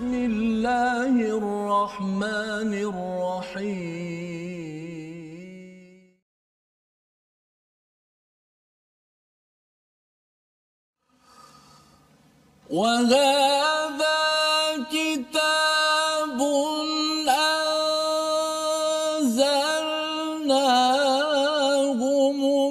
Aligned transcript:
بسم 0.00 0.14
الله 0.14 1.14
الرحمن 1.36 2.72
الرحيم. 2.88 3.90
وهذا 12.70 14.20
كتاب 14.88 16.40
أنزلناه 17.60 19.20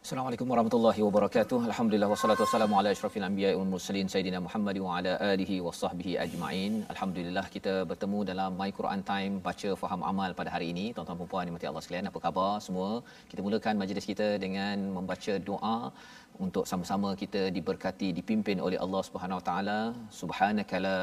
Assalamualaikum 0.07 0.51
warahmatullahi 0.51 1.01
wabarakatuh. 1.05 1.57
Alhamdulillah 1.69 2.07
wassalatu 2.11 2.41
wassalamu 2.43 2.75
ala 2.79 2.89
asyrafil 2.95 3.25
anbiya'i 3.27 3.55
wal 3.59 3.67
mursalin 3.71 4.07
sayidina 4.13 4.39
Muhammad 4.45 4.77
wa 4.83 4.91
ala 4.97 5.13
alihi 5.31 5.55
wasahbihi 5.65 6.13
ajma'in. 6.25 6.73
Alhamdulillah 6.93 7.43
kita 7.55 7.73
bertemu 7.89 8.19
dalam 8.29 8.51
My 8.59 8.69
Quran 8.77 9.01
Time 9.09 9.33
baca 9.47 9.69
faham 9.81 10.01
amal 10.11 10.29
pada 10.39 10.49
hari 10.53 10.67
ini. 10.73 10.85
Tuan-tuan 10.95 11.19
dan 11.21 11.29
puan 11.31 11.49
dimati 11.49 11.67
Allah 11.71 11.83
sekalian, 11.85 12.07
apa 12.11 12.21
khabar 12.25 12.53
semua? 12.67 12.89
Kita 13.31 13.43
mulakan 13.47 13.75
majlis 13.83 14.07
kita 14.11 14.29
dengan 14.45 14.77
membaca 14.99 15.35
doa 15.49 15.75
untuk 16.45 16.63
sama-sama 16.71 17.11
kita 17.23 17.43
diberkati 17.57 18.09
dipimpin 18.21 18.63
oleh 18.69 18.79
Allah 18.87 19.03
Subhanahu 19.09 19.41
wa 19.41 19.45
taala. 19.49 19.79
Subhanakala 20.21 20.97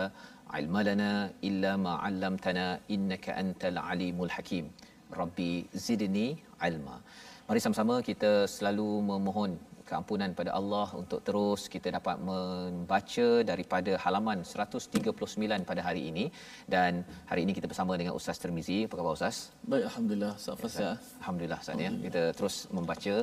ilma 0.63 0.83
lana 0.89 1.13
illa 1.51 1.75
ma 1.85 1.95
'allamtana 2.07 2.67
innaka 2.97 3.37
antal 3.45 3.85
alimul 3.85 4.33
hakim. 4.39 4.67
Rabbi 5.21 5.53
zidni 5.89 6.29
ilma. 6.71 6.99
Mari 7.45 7.61
sama-sama 7.61 8.01
kita 8.01 8.49
selalu 8.49 9.05
memohon 9.05 9.61
keampunan 9.89 10.31
pada 10.39 10.51
Allah 10.59 10.87
untuk 11.01 11.21
terus 11.29 11.63
kita 11.75 11.89
dapat 11.97 12.17
membaca 12.29 13.29
daripada 13.51 13.93
halaman 14.05 14.39
139 14.53 15.71
pada 15.71 15.83
hari 15.89 16.03
ini 16.11 16.25
dan 16.75 16.93
hari 17.31 17.41
ini 17.45 17.53
kita 17.59 17.69
bersama 17.73 17.93
dengan 18.01 18.15
Ustaz 18.19 18.39
Termizi. 18.43 18.79
Apa 18.87 18.97
khabar 18.99 19.15
Ustaz? 19.19 19.37
Baik, 19.73 19.85
Alhamdulillah. 19.91 20.33
Safas 20.47 20.77
ya. 20.85 20.93
Alhamdulillah 21.21 21.59
Ustaz 21.65 21.85
ya. 21.87 21.91
Kita 22.07 22.23
terus 22.39 22.57
membaca 22.77 23.15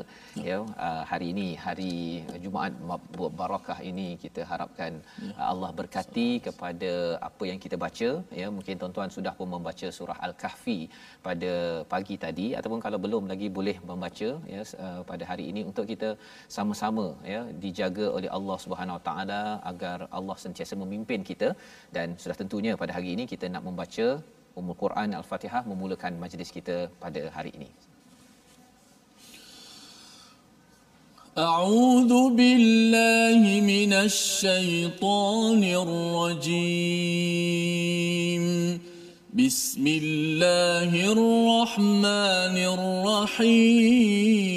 ya 0.50 0.58
uh, 0.88 1.04
hari 1.12 1.28
ini 1.34 1.48
hari 1.66 1.96
Jumaat 2.44 2.74
ma- 2.90 3.30
barakah 3.42 3.80
ini 3.92 4.08
kita 4.24 4.44
harapkan 4.52 5.02
uh, 5.30 5.46
Allah 5.52 5.72
berkati 5.80 6.30
kepada 6.48 6.92
apa 7.30 7.44
yang 7.52 7.60
kita 7.66 7.80
baca 7.86 8.12
ya. 8.42 8.48
Mungkin 8.58 8.76
tuan-tuan 8.84 9.12
sudah 9.18 9.34
pun 9.40 9.50
membaca 9.56 9.90
surah 10.00 10.18
Al-Kahfi 10.28 10.80
pada 11.28 11.54
pagi 11.94 12.16
tadi 12.26 12.48
ataupun 12.60 12.80
kalau 12.86 13.02
belum 13.06 13.26
lagi 13.34 13.50
boleh 13.60 13.78
membaca 13.92 14.30
ya 14.56 14.62
uh, 14.86 15.02
pada 15.12 15.24
hari 15.34 15.46
ini 15.52 15.62
untuk 15.72 15.86
kita 15.94 16.12
sama-sama 16.57 17.07
ya 17.33 17.43
dijaga 17.65 18.07
oleh 18.17 18.31
Allah 18.39 18.57
Subhanahu 18.65 18.97
Wa 18.99 19.05
Taala 19.09 19.43
agar 19.73 19.99
Allah 20.19 20.37
sentiasa 20.45 20.75
memimpin 20.83 21.21
kita 21.31 21.49
dan 21.97 22.09
sudah 22.23 22.37
tentunya 22.43 22.73
pada 22.83 22.93
hari 22.99 23.11
ini 23.17 23.27
kita 23.35 23.49
nak 23.55 23.65
membaca 23.69 24.07
Ummul 24.59 24.79
Quran 24.85 25.09
Al-Fatihah 25.21 25.63
memulakan 25.73 26.13
majlis 26.25 26.51
kita 26.59 26.77
pada 27.05 27.23
hari 27.39 27.53
ini. 27.59 27.71
أعوذ 31.37 32.13
بالله 32.33 33.41
من 33.73 33.93
الشيطان 33.93 35.61
الرجيم 35.85 37.37
بسم 39.37 39.85
الله 39.87 40.91
الرحمن 41.13 42.57
الرحيم 42.73 44.57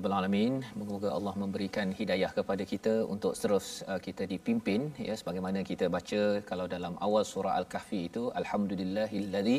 Rabbal 0.00 0.14
alamin. 0.18 0.54
Moga-moga 0.78 1.08
Allah 1.16 1.32
memberikan 1.42 1.88
hidayah 1.98 2.28
kepada 2.36 2.62
kita 2.70 2.92
untuk 3.14 3.32
terus 3.40 3.66
uh, 3.90 4.00
kita 4.06 4.24
dipimpin 4.32 4.80
ya 5.08 5.14
sebagaimana 5.20 5.58
kita 5.70 5.86
baca 5.96 6.20
kalau 6.50 6.66
dalam 6.74 6.94
awal 7.06 7.24
surah 7.32 7.52
Al-Kahfi 7.60 8.00
itu 8.08 8.22
alhamdulillahillazi 8.40 9.58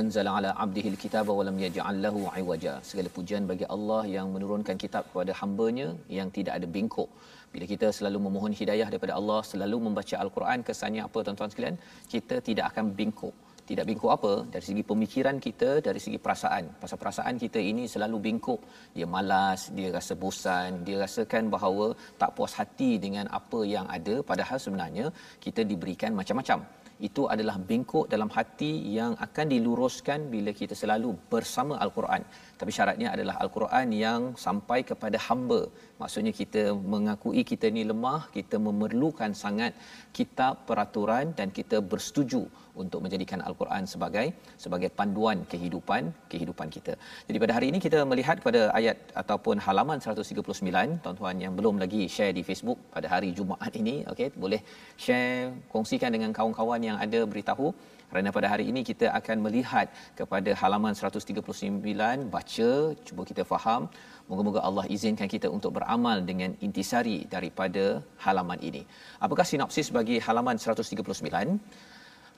anzala 0.00 0.32
ala 0.38 0.50
abdihi 0.64 0.92
alkitaba 0.92 1.32
wa 1.38 1.46
lam 1.48 1.56
yaj'al 1.64 2.00
lahu 2.04 2.28
iwaja. 2.42 2.74
Segala 2.90 3.08
pujian 3.16 3.48
bagi 3.52 3.68
Allah 3.76 4.02
yang 4.16 4.28
menurunkan 4.36 4.76
kitab 4.84 5.08
kepada 5.10 5.32
hamba-Nya 5.40 5.88
yang 6.18 6.28
tidak 6.38 6.54
ada 6.60 6.68
bengkok. 6.76 7.08
Bila 7.54 7.64
kita 7.72 7.88
selalu 7.98 8.20
memohon 8.28 8.52
hidayah 8.60 8.88
daripada 8.92 9.16
Allah, 9.20 9.40
selalu 9.52 9.76
membaca 9.88 10.16
Al-Quran, 10.24 10.60
kesannya 10.68 11.02
apa 11.08 11.18
tuan-tuan 11.26 11.52
sekalian? 11.52 11.78
Kita 12.12 12.38
tidak 12.48 12.66
akan 12.72 12.92
bengkok 12.98 13.36
tidak 13.68 13.84
bengkok 13.88 14.12
apa 14.16 14.32
dari 14.52 14.64
segi 14.68 14.82
pemikiran 14.90 15.36
kita 15.46 15.70
dari 15.86 16.00
segi 16.04 16.18
perasaan. 16.24 16.64
Pasal 16.82 16.98
perasaan 17.02 17.36
kita 17.44 17.60
ini 17.70 17.84
selalu 17.94 18.18
bengkok 18.26 18.60
dia 18.96 19.06
malas 19.14 19.62
dia 19.76 19.88
rasa 19.96 20.14
bosan 20.22 20.80
dia 20.86 20.96
rasakan 21.04 21.52
bahawa 21.54 21.86
tak 22.20 22.32
puas 22.36 22.54
hati 22.60 22.90
dengan 23.04 23.28
apa 23.38 23.60
yang 23.74 23.86
ada. 23.96 24.16
Padahal 24.30 24.58
sebenarnya 24.66 25.06
kita 25.46 25.62
diberikan 25.72 26.12
macam-macam. 26.20 26.60
Itu 27.08 27.24
adalah 27.32 27.56
bengkok 27.68 28.06
dalam 28.12 28.30
hati 28.36 28.72
yang 28.98 29.12
akan 29.26 29.46
diluruskan 29.54 30.20
bila 30.34 30.50
kita 30.60 30.74
selalu 30.80 31.10
bersama 31.32 31.74
al-Quran 31.84 32.22
tapi 32.60 32.70
syaratnya 32.76 33.08
adalah 33.14 33.34
al-Quran 33.44 33.88
yang 34.04 34.22
sampai 34.46 34.78
kepada 34.90 35.18
hamba 35.26 35.60
maksudnya 36.00 36.32
kita 36.40 36.62
mengakui 36.94 37.42
kita 37.52 37.68
ni 37.76 37.84
lemah 37.90 38.20
kita 38.38 38.58
memerlukan 38.68 39.32
sangat 39.42 39.72
kitab 40.18 40.54
peraturan 40.68 41.26
dan 41.38 41.50
kita 41.58 41.78
bersetuju 41.92 42.42
untuk 42.82 43.00
menjadikan 43.04 43.40
al-Quran 43.48 43.84
sebagai 43.92 44.26
sebagai 44.64 44.90
panduan 44.98 45.38
kehidupan 45.52 46.02
kehidupan 46.32 46.68
kita. 46.76 46.94
Jadi 47.28 47.38
pada 47.44 47.52
hari 47.56 47.66
ini 47.72 47.78
kita 47.86 47.98
melihat 48.10 48.36
kepada 48.42 48.62
ayat 48.78 48.98
ataupun 49.22 49.56
halaman 49.66 49.98
139 50.06 51.02
tuan-tuan 51.04 51.36
yang 51.44 51.54
belum 51.58 51.76
lagi 51.84 52.02
share 52.16 52.34
di 52.38 52.44
Facebook 52.48 52.78
pada 52.96 53.08
hari 53.14 53.30
Jumaat 53.38 53.72
ini 53.82 53.94
okey 54.12 54.28
boleh 54.44 54.60
share 55.04 55.52
kongsikan 55.74 56.12
dengan 56.16 56.32
kawan-kawan 56.38 56.82
yang 56.88 56.98
ada 57.06 57.22
beritahu 57.32 57.68
kerana 58.10 58.28
pada 58.36 58.46
hari 58.52 58.64
ini 58.70 58.80
kita 58.90 59.06
akan 59.18 59.36
melihat 59.46 59.86
kepada 60.20 60.50
halaman 60.60 60.92
139 60.96 62.32
baca 62.34 62.70
cuba 63.06 63.22
kita 63.30 63.42
faham. 63.52 63.82
Moga-moga 64.28 64.60
Allah 64.68 64.84
izinkan 64.96 65.28
kita 65.34 65.48
untuk 65.56 65.72
beramal 65.76 66.24
dengan 66.30 66.50
intisari 66.66 67.18
daripada 67.34 67.84
halaman 68.24 68.60
ini. 68.68 68.82
Apakah 69.24 69.44
sinopsis 69.50 69.88
bagi 69.98 70.16
halaman 70.26 70.56
139 70.56 71.60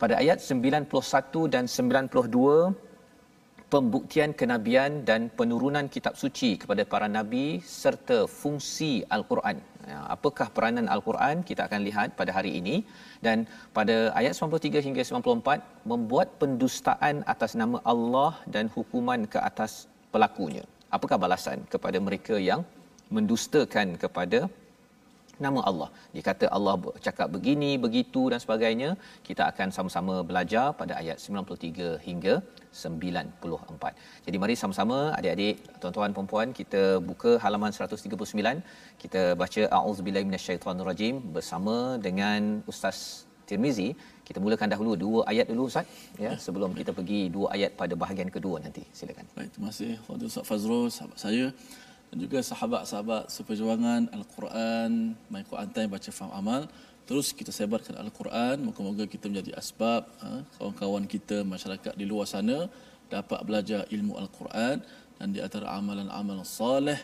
pada 0.02 0.14
ayat 0.22 0.38
91 0.42 1.54
dan 1.54 1.64
92 1.70 2.90
pembuktian 3.74 4.30
kenabian 4.40 4.92
dan 5.08 5.30
penurunan 5.38 5.86
kitab 5.94 6.14
suci 6.22 6.50
kepada 6.62 6.82
para 6.92 7.06
nabi 7.06 7.62
serta 7.62 8.26
fungsi 8.26 8.92
al-Quran. 9.16 9.69
Ya, 9.88 9.98
apakah 10.14 10.46
peranan 10.56 10.86
al-Quran? 10.94 11.36
Kita 11.48 11.62
akan 11.68 11.80
lihat 11.88 12.08
pada 12.20 12.32
hari 12.36 12.50
ini 12.60 12.76
dan 13.26 13.46
pada 13.76 13.96
ayat 14.20 14.34
93 14.36 14.84
hingga 14.86 15.02
94 15.08 15.88
membuat 15.90 16.28
pendustaan 16.42 17.24
atas 17.34 17.54
nama 17.60 17.80
Allah 17.92 18.32
dan 18.54 18.68
hukuman 18.76 19.24
ke 19.34 19.38
atas 19.50 19.72
pelakunya. 20.12 20.64
Apakah 20.96 21.16
balasan 21.24 21.58
kepada 21.74 21.98
mereka 22.08 22.36
yang 22.50 22.62
mendustakan 23.16 23.96
kepada 24.04 24.40
nama 25.46 25.60
Allah. 25.70 25.88
Dia 26.14 26.22
kata 26.28 26.46
Allah 26.56 26.74
cakap 27.06 27.28
begini, 27.36 27.70
begitu 27.84 28.22
dan 28.32 28.40
sebagainya. 28.44 28.90
Kita 29.28 29.42
akan 29.50 29.68
sama-sama 29.76 30.14
belajar 30.30 30.66
pada 30.80 30.94
ayat 31.00 31.16
93 31.26 31.88
hingga 32.08 32.34
94. 32.82 34.26
Jadi 34.26 34.36
mari 34.42 34.54
sama-sama 34.62 34.98
adik-adik, 35.18 35.56
tuan-tuan, 35.82 36.12
puan-puan 36.18 36.50
kita 36.60 36.82
buka 37.10 37.32
halaman 37.44 37.72
139. 37.78 38.62
Kita 39.02 39.22
baca 39.42 39.62
auzubillahi 39.80 40.28
minasyaitonirrajim 40.30 41.16
bersama 41.36 41.76
dengan 42.06 42.40
Ustaz 42.72 43.00
Tirmizi. 43.50 43.90
Kita 44.28 44.38
mulakan 44.44 44.68
dahulu 44.72 44.92
dua 45.04 45.20
ayat 45.30 45.46
dulu 45.50 45.62
Ustaz 45.70 45.86
ya 46.24 46.32
sebelum 46.44 46.70
kita 46.80 46.90
pergi 46.98 47.20
dua 47.36 47.46
ayat 47.56 47.70
pada 47.80 47.94
bahagian 48.02 48.30
kedua 48.36 48.56
nanti. 48.64 48.82
Silakan. 48.98 49.26
Baik, 49.36 49.50
terima 49.54 49.68
kasih 49.72 49.92
Fadil 50.06 50.28
Ustaz 50.30 50.44
Fazrul 50.50 50.86
sahabat 50.96 51.18
saya 51.24 51.46
dan 52.10 52.16
juga 52.18 52.38
sahabat-sahabat 52.42 53.30
seperjuangan 53.30 54.10
Al-Quran, 54.10 55.14
My 55.30 55.46
Quran 55.46 55.70
Time 55.70 55.90
baca 55.94 56.10
faham 56.10 56.32
amal. 56.34 56.62
Terus 57.06 57.30
kita 57.34 57.54
sebarkan 57.54 57.98
Al-Quran, 58.02 58.66
moga-moga 58.66 59.06
kita 59.06 59.30
menjadi 59.30 59.54
asbab 59.58 60.06
ha, 60.22 60.42
kawan-kawan 60.58 61.06
kita 61.06 61.42
masyarakat 61.46 61.94
di 61.94 62.06
luar 62.06 62.26
sana 62.26 62.66
dapat 63.10 63.42
belajar 63.46 63.86
ilmu 63.90 64.14
Al-Quran 64.14 64.82
dan 65.18 65.28
di 65.34 65.42
antara 65.42 65.70
amalan-amalan 65.74 66.46
salih 66.46 66.98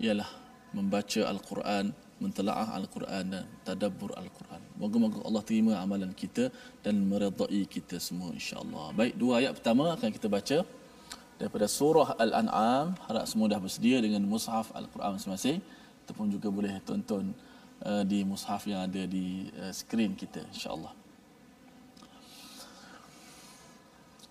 ialah 0.00 0.28
membaca 0.72 1.20
Al-Quran, 1.28 1.92
mentelaah 2.20 2.68
Al-Quran 2.76 3.24
dan 3.32 3.44
tadabbur 3.64 4.12
Al-Quran. 4.16 4.60
Moga-moga 4.80 5.20
Allah 5.28 5.44
terima 5.44 5.72
amalan 5.80 6.12
kita 6.16 6.48
dan 6.84 7.00
meredai 7.04 7.64
kita 7.64 7.96
semua 8.00 8.32
insya-Allah. 8.32 8.96
Baik, 8.96 9.16
dua 9.16 9.44
ayat 9.44 9.52
pertama 9.56 9.92
akan 9.96 10.08
kita 10.08 10.28
baca 10.28 10.58
daripada 11.39 11.67
surah 11.67 12.15
Al-An'am. 12.15 12.95
Harap 13.07 13.25
semua 13.27 13.47
dah 13.51 13.59
bersedia 13.59 13.97
dengan 14.01 14.21
mushaf 14.25 14.71
Al-Quran 14.75 15.15
masing-masing. 15.19 15.59
Ataupun 16.05 16.29
juga 16.29 16.47
boleh 16.53 16.77
tonton 16.85 17.33
uh, 17.83 18.03
di 18.05 18.23
mushaf 18.23 18.63
yang 18.69 18.85
ada 18.87 19.03
di 19.07 19.51
uh, 19.59 19.73
skrin 19.73 20.15
kita 20.15 20.41
insya-Allah. 20.53 20.93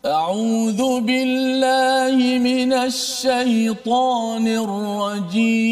أعوذ 0.05 1.01
بالله 1.01 2.17
من 2.37 2.73
الشيطان 2.77 4.45
الرجيم 4.45 5.65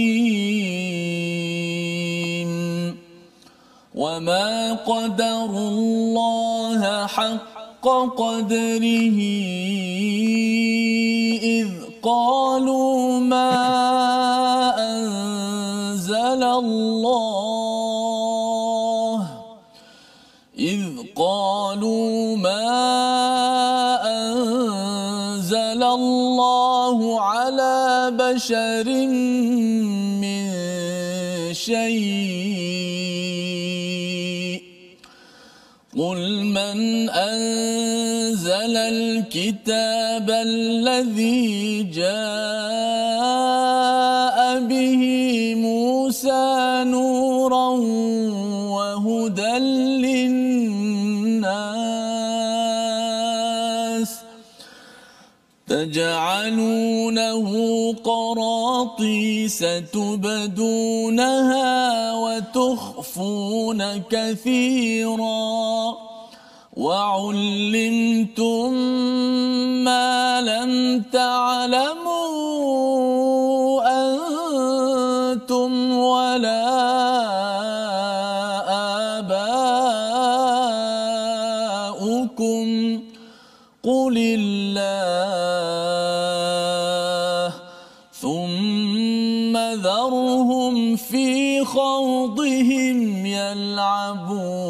وما 3.94 4.72
قدر 4.72 5.50
الله 5.52 7.06
قدره 7.87 9.19
إذ 11.43 11.67
قالوا 12.03 13.19
ما 13.19 13.53
أنزل 14.79 16.43
الله 16.43 17.67
إذ 20.59 20.81
قالوا 21.15 22.35
ما 22.37 22.69
أنزل 24.05 25.83
الله 25.83 27.21
على 27.21 28.11
بشر 28.13 29.07
من 30.21 30.47
شيء 31.53 32.66
الكتاب 38.89 40.29
الذي 40.29 41.83
جاء 41.83 42.07
به 44.59 45.03
موسى 45.55 46.83
نورا 46.87 47.67
وهدى 48.75 49.57
للناس 50.03 51.37
تجعلونه 55.67 57.43
قراطيس 57.93 59.59
تبدونها 59.93 61.67
وتخفون 62.13 63.97
كثيرا 64.09 65.97
وعلمتم 66.77 68.73
ما 69.81 70.41
لم 70.41 71.01
تعلموا 71.09 72.21
أنتم 73.81 75.71
ولا 75.97 76.69
آباؤكم 79.17 79.87
قل 83.83 84.15
الله 84.37 85.13
ثم 88.13 89.57
ذرهم 89.57 90.95
في 90.95 91.65
خوضهم 91.65 93.25
يلعبون 93.25 94.67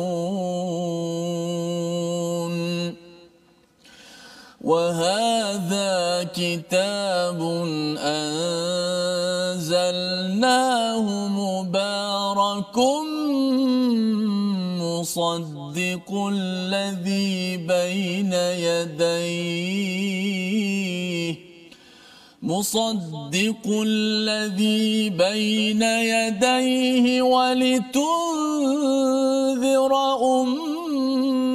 وهذا 4.68 6.28
كتاب 6.36 7.40
أنزلناه 9.48 9.68
مبارك 11.28 12.78
مصدق 14.84 16.10
الذي 16.34 17.58
بين 17.58 18.34
يديه 18.68 19.78
مصدق 22.44 23.66
الذي 23.68 25.10
بين 25.10 25.82
يديه 25.82 27.22
ولتنذر 27.22 28.08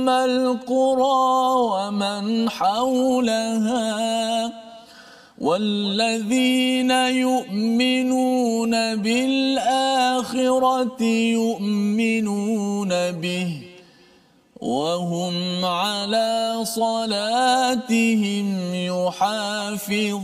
أم 0.03 0.09
القرى 0.09 1.55
ومن 1.55 2.51
حولها 2.51 4.53
والذين 5.39 6.91
يؤمنون 6.91 8.71
بالآخرة 8.97 11.03
يؤمنون 11.39 12.89
به 13.11 13.63
وهم 14.61 15.65
على 15.65 16.59
صلاتهم 16.63 18.47
يحافظون 18.75 20.23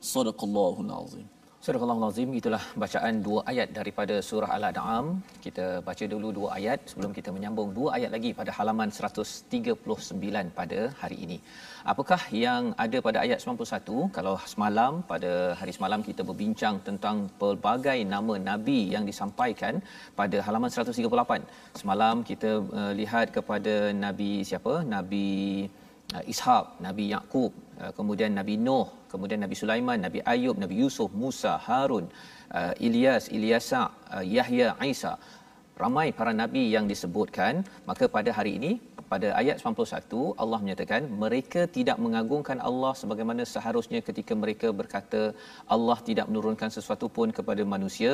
صدق 0.00 0.44
الله 0.44 0.80
العظيم 0.80 1.29
Surah 1.64 1.80
Al-Azim 1.94 2.30
itulah 2.38 2.60
bacaan 2.82 3.14
dua 3.24 3.40
ayat 3.50 3.68
daripada 3.78 4.14
surah 4.28 4.50
Al-An'am. 4.56 5.06
Kita 5.44 5.64
baca 5.88 6.04
dulu 6.12 6.28
dua 6.38 6.48
ayat 6.58 6.78
sebelum 6.90 7.10
kita 7.16 7.30
menyambung 7.36 7.70
dua 7.78 7.88
ayat 7.96 8.10
lagi 8.14 8.30
pada 8.38 8.52
halaman 8.58 8.88
139 8.98 10.54
pada 10.58 10.78
hari 11.00 11.18
ini. 11.24 11.38
Apakah 11.92 12.20
yang 12.44 12.62
ada 12.84 12.98
pada 13.06 13.18
ayat 13.24 13.44
91? 13.44 14.08
Kalau 14.16 14.34
semalam 14.52 15.04
pada 15.12 15.32
hari 15.60 15.74
semalam 15.76 16.00
kita 16.08 16.24
berbincang 16.30 16.78
tentang 16.88 17.28
pelbagai 17.42 17.98
nama 18.14 18.36
nabi 18.50 18.80
yang 18.94 19.04
disampaikan 19.10 19.84
pada 20.20 20.40
halaman 20.46 20.72
138. 20.72 21.44
Semalam 21.82 22.24
kita 22.30 22.52
uh, 22.80 22.92
lihat 23.02 23.36
kepada 23.36 23.74
nabi 24.04 24.32
siapa? 24.52 24.74
Nabi 24.96 25.28
uh, 26.16 26.22
Ishaq, 26.32 26.66
Nabi 26.86 27.04
Yaqub, 27.14 27.52
uh, 27.82 27.92
kemudian 27.98 28.32
Nabi 28.40 28.54
Nuh, 28.66 28.86
kemudian 29.12 29.40
Nabi 29.44 29.56
Sulaiman, 29.62 29.98
Nabi 30.06 30.20
Ayub, 30.32 30.56
Nabi 30.64 30.76
Yusuf, 30.82 31.10
Musa, 31.22 31.52
Harun, 31.66 32.06
uh, 32.58 32.72
Ilyas, 32.86 33.26
Ilyasa, 33.36 33.82
Yahya, 34.36 34.68
Isa. 34.94 35.14
Ramai 35.80 36.08
para 36.16 36.32
nabi 36.36 36.62
yang 36.76 36.84
disebutkan, 36.92 37.64
maka 37.88 38.04
pada 38.16 38.30
hari 38.38 38.60
ini 38.60 38.72
pada 39.12 39.28
ayat 39.40 39.56
91 39.58 40.38
Allah 40.42 40.58
menyatakan 40.64 41.02
mereka 41.22 41.60
tidak 41.76 41.96
mengagungkan 42.04 42.58
Allah 42.68 42.92
sebagaimana 43.00 43.42
seharusnya 43.52 44.00
ketika 44.08 44.36
mereka 44.42 44.68
berkata 44.80 45.22
Allah 45.74 45.98
tidak 46.08 46.26
menurunkan 46.30 46.70
sesuatu 46.76 47.08
pun 47.16 47.34
kepada 47.38 47.64
manusia. 47.74 48.12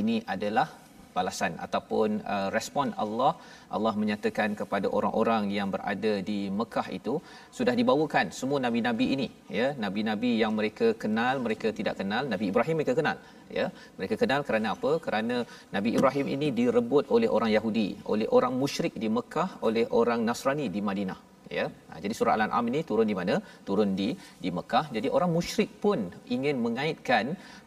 Ini 0.00 0.16
adalah 0.34 0.68
balasan 1.16 1.52
ataupun 1.66 2.08
uh, 2.34 2.48
respon 2.56 2.88
Allah 3.04 3.32
Allah 3.76 3.92
menyatakan 4.02 4.50
kepada 4.60 4.86
orang-orang 4.96 5.44
yang 5.56 5.68
berada 5.74 6.12
di 6.30 6.38
Mekah 6.58 6.86
itu 6.98 7.14
sudah 7.58 7.74
dibawakan 7.80 8.26
semua 8.38 8.58
nabi-nabi 8.66 9.06
ini 9.16 9.28
ya. 9.58 9.68
Nabi-nabi 9.84 10.30
yang 10.42 10.52
mereka 10.58 10.88
kenal 11.02 11.34
mereka 11.46 11.70
tidak 11.78 11.96
kenal 12.00 12.24
Nabi 12.32 12.46
Ibrahim 12.52 12.76
mereka 12.80 12.94
kenal 13.00 13.18
ya. 13.58 13.66
Mereka 13.98 14.16
kenal 14.22 14.40
kerana 14.48 14.70
apa? 14.76 14.92
Kerana 15.06 15.36
Nabi 15.76 15.92
Ibrahim 15.98 16.26
ini 16.36 16.48
direbut 16.60 17.06
oleh 17.16 17.30
orang 17.36 17.52
Yahudi 17.56 17.88
oleh 18.14 18.28
orang 18.38 18.54
musyrik 18.64 18.96
di 19.04 19.10
Mekah 19.18 19.48
oleh 19.68 19.86
orang 20.00 20.22
Nasrani 20.30 20.68
di 20.76 20.82
Madinah 20.90 21.20
ya. 21.58 21.66
Ha, 21.90 22.00
jadi 22.04 22.14
surah 22.18 22.34
al-an'am 22.36 22.66
ini 22.72 22.80
turun 22.90 23.08
di 23.12 23.16
mana? 23.20 23.34
Turun 23.68 23.90
di 24.00 24.08
di 24.44 24.50
Mekah. 24.58 24.84
Jadi 24.96 25.08
orang 25.16 25.30
musyrik 25.36 25.70
pun 25.84 25.98
ingin 26.36 26.56
mengaitkan 26.66 27.24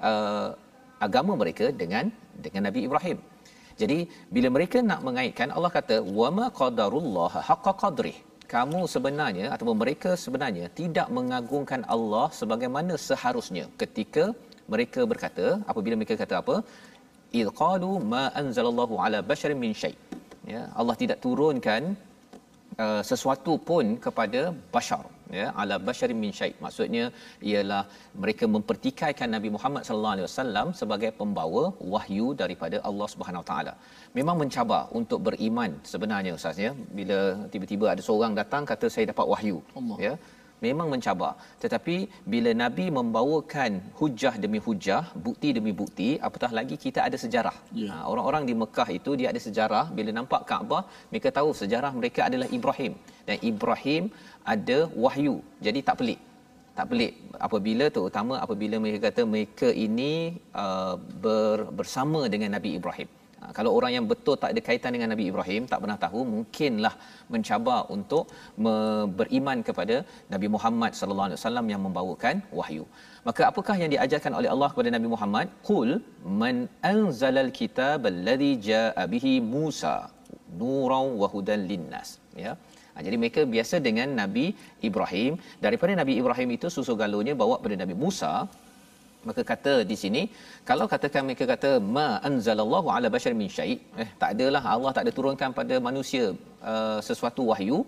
uh, 0.10 0.50
agama 1.08 1.34
mereka 1.42 1.66
dengan 1.82 2.06
dengan 2.46 2.64
Nabi 2.68 2.82
Ibrahim 2.88 3.18
jadi 3.82 3.98
bila 4.36 4.48
mereka 4.56 4.78
nak 4.90 5.02
mengaitkan 5.08 5.50
Allah 5.58 5.72
kata 5.78 5.96
wama 6.20 6.48
qadarullah 6.60 7.32
haqqa 7.50 7.74
qadri. 7.84 8.16
Kamu 8.54 8.82
sebenarnya 8.94 9.48
ataupun 9.54 9.78
mereka 9.84 10.12
sebenarnya 10.24 10.66
tidak 10.80 11.08
mengagungkan 11.18 11.82
Allah 11.96 12.26
sebagaimana 12.40 12.94
seharusnya. 13.08 13.66
Ketika 13.82 14.24
mereka 14.74 15.02
berkata 15.12 15.48
apabila 15.72 15.96
mereka 16.00 16.16
kata 16.24 16.36
apa? 16.44 16.56
Id 17.40 17.48
qalu 17.62 17.92
ma 18.14 18.24
anzalallahu 18.42 18.96
ala 19.06 19.20
basharin 19.30 19.60
min 19.64 19.74
syai 19.82 19.96
ya 20.54 20.62
Allah 20.80 20.96
tidak 21.02 21.18
turunkan 21.26 21.82
uh, 22.86 23.02
sesuatu 23.12 23.54
pun 23.70 23.86
kepada 24.06 24.42
bashar 24.76 25.04
ya 25.38 25.46
ala 25.62 25.76
basharin 25.88 26.20
min 26.24 26.32
syai. 26.40 26.52
Maksudnya 26.64 27.06
ialah 27.50 27.82
mereka 28.22 28.46
mempertikaikan 28.56 29.30
Nabi 29.36 29.50
Muhammad 29.56 29.84
sallallahu 29.88 30.16
alaihi 30.16 30.28
wasallam 30.30 30.68
sebagai 30.82 31.12
pembawa 31.20 31.64
wahyu 31.94 32.28
daripada 32.42 32.80
Allah 32.90 33.08
Subhanahu 33.14 33.44
Wa 33.44 33.50
taala. 33.52 33.74
Memang 34.18 34.38
mencabar 34.44 34.82
untuk 35.00 35.22
beriman 35.28 35.74
sebenarnya 35.94 36.34
ustaz 36.40 36.60
ya. 36.66 36.72
Bila 37.00 37.20
tiba-tiba 37.54 37.88
ada 37.94 38.04
seorang 38.10 38.34
datang 38.42 38.66
kata 38.72 38.90
saya 38.96 39.08
dapat 39.14 39.28
wahyu 39.34 39.60
Allah. 39.82 39.98
ya 40.08 40.14
memang 40.66 40.88
mencabar. 40.94 41.32
Tetapi 41.64 41.96
bila 42.34 42.52
nabi 42.64 42.86
membawakan 42.98 43.72
hujah 44.00 44.34
demi 44.44 44.60
hujah 44.68 45.04
bukti 45.26 45.50
demi 45.58 45.72
bukti 45.82 46.10
apatah 46.28 46.52
lagi 46.60 46.78
kita 46.86 47.02
ada 47.08 47.18
sejarah. 47.24 47.56
Ya. 47.82 47.90
ha, 47.92 47.96
orang-orang 48.12 48.46
di 48.50 48.56
Mekah 48.62 48.90
itu 49.00 49.14
dia 49.20 49.30
ada 49.34 49.42
sejarah. 49.48 49.86
Bila 49.98 50.14
nampak 50.20 50.44
Kaabah 50.52 50.84
mereka 51.12 51.32
tahu 51.40 51.52
sejarah 51.62 51.92
mereka 52.00 52.22
adalah 52.30 52.48
Ibrahim. 52.60 52.96
Dan 53.28 53.38
Ibrahim 53.52 54.04
ada 54.56 54.80
wahyu. 55.04 55.36
Jadi 55.68 55.82
tak 55.90 55.98
pelik. 56.02 56.20
Tak 56.78 56.88
pelik 56.94 57.14
apabila 57.46 57.86
terutama 57.96 58.34
apabila 58.46 58.76
mereka 58.84 59.00
kata 59.10 59.22
mereka 59.34 59.70
ini 59.86 60.12
uh, 60.64 60.96
ber, 61.24 61.58
bersama 61.80 62.20
dengan 62.34 62.52
Nabi 62.58 62.72
Ibrahim 62.80 63.10
kalau 63.58 63.72
orang 63.78 63.92
yang 63.96 64.06
betul 64.12 64.36
tak 64.42 64.52
ada 64.54 64.62
kaitan 64.68 64.92
dengan 64.96 65.10
Nabi 65.14 65.26
Ibrahim 65.32 65.64
tak 65.72 65.80
pernah 65.84 65.98
tahu 66.06 66.20
mungkinlah 66.34 66.94
mencabar 67.34 67.80
untuk 67.96 68.24
beriman 69.20 69.60
kepada 69.68 69.96
Nabi 70.34 70.48
Muhammad 70.56 70.92
sallallahu 71.00 71.28
alaihi 71.30 71.40
wasallam 71.42 71.68
yang 71.74 71.82
membawakan 71.86 72.36
wahyu. 72.60 72.86
Maka 73.28 73.42
apakah 73.52 73.76
yang 73.82 73.92
diajarkan 73.94 74.34
oleh 74.40 74.50
Allah 74.54 74.70
kepada 74.74 74.92
Nabi 74.96 75.08
Muhammad? 75.14 75.48
Qul 75.70 75.90
man 76.42 76.56
anzalal 76.94 77.52
kitab 77.60 78.10
alladhi 78.12 78.52
jaa 78.70 79.04
bihi 79.14 79.34
Musa 79.56 79.96
nuran 80.62 81.08
wa 81.22 81.28
hudan 81.34 81.62
linnas. 81.72 82.10
Ya. 82.44 82.54
Ha, 82.94 83.04
jadi 83.06 83.16
mereka 83.22 83.42
biasa 83.56 83.76
dengan 83.88 84.10
Nabi 84.22 84.46
Ibrahim. 84.90 85.34
Daripada 85.66 85.94
Nabi 86.02 86.14
Ibrahim 86.22 86.50
itu 86.58 86.68
susu 86.78 86.94
galunya 87.02 87.34
bawa 87.42 87.56
pada 87.64 87.76
Nabi 87.84 87.96
Musa 88.04 88.34
maka 89.30 89.42
kata 89.52 89.74
di 89.92 89.96
sini 90.04 90.22
kalau 90.70 90.86
katakan 90.94 91.22
mereka 91.28 91.46
kata 91.54 91.72
ma 91.96 92.08
anzalallahu 92.30 92.88
ala 92.96 93.08
bashar 93.16 93.34
min 93.42 93.50
syai 93.58 93.76
eh 94.04 94.10
tak 94.22 94.30
adalah 94.36 94.64
Allah 94.74 94.92
tak 94.96 95.04
ada 95.06 95.14
turunkan 95.20 95.52
pada 95.60 95.78
manusia 95.88 96.24
uh, 96.72 97.00
sesuatu 97.10 97.44
wahyu 97.52 97.80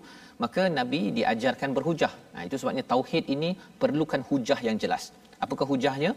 maka 0.42 0.62
nabi 0.78 1.00
diajarkan 1.16 1.70
berhujah. 1.76 2.12
Nah 2.34 2.42
itu 2.48 2.56
sebabnya 2.60 2.84
tauhid 2.92 3.24
ini 3.34 3.50
perlukan 3.82 4.22
hujah 4.28 4.60
yang 4.66 4.76
jelas. 4.82 5.02
Apakah 5.44 5.66
hujahnya? 5.72 6.12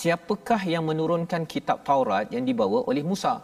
Siapakah 0.00 0.62
yang 0.72 0.84
menurunkan 0.90 1.42
kitab 1.52 1.78
Taurat 1.88 2.26
yang 2.34 2.44
dibawa 2.48 2.78
oleh 2.90 3.02
Musa? 3.10 3.34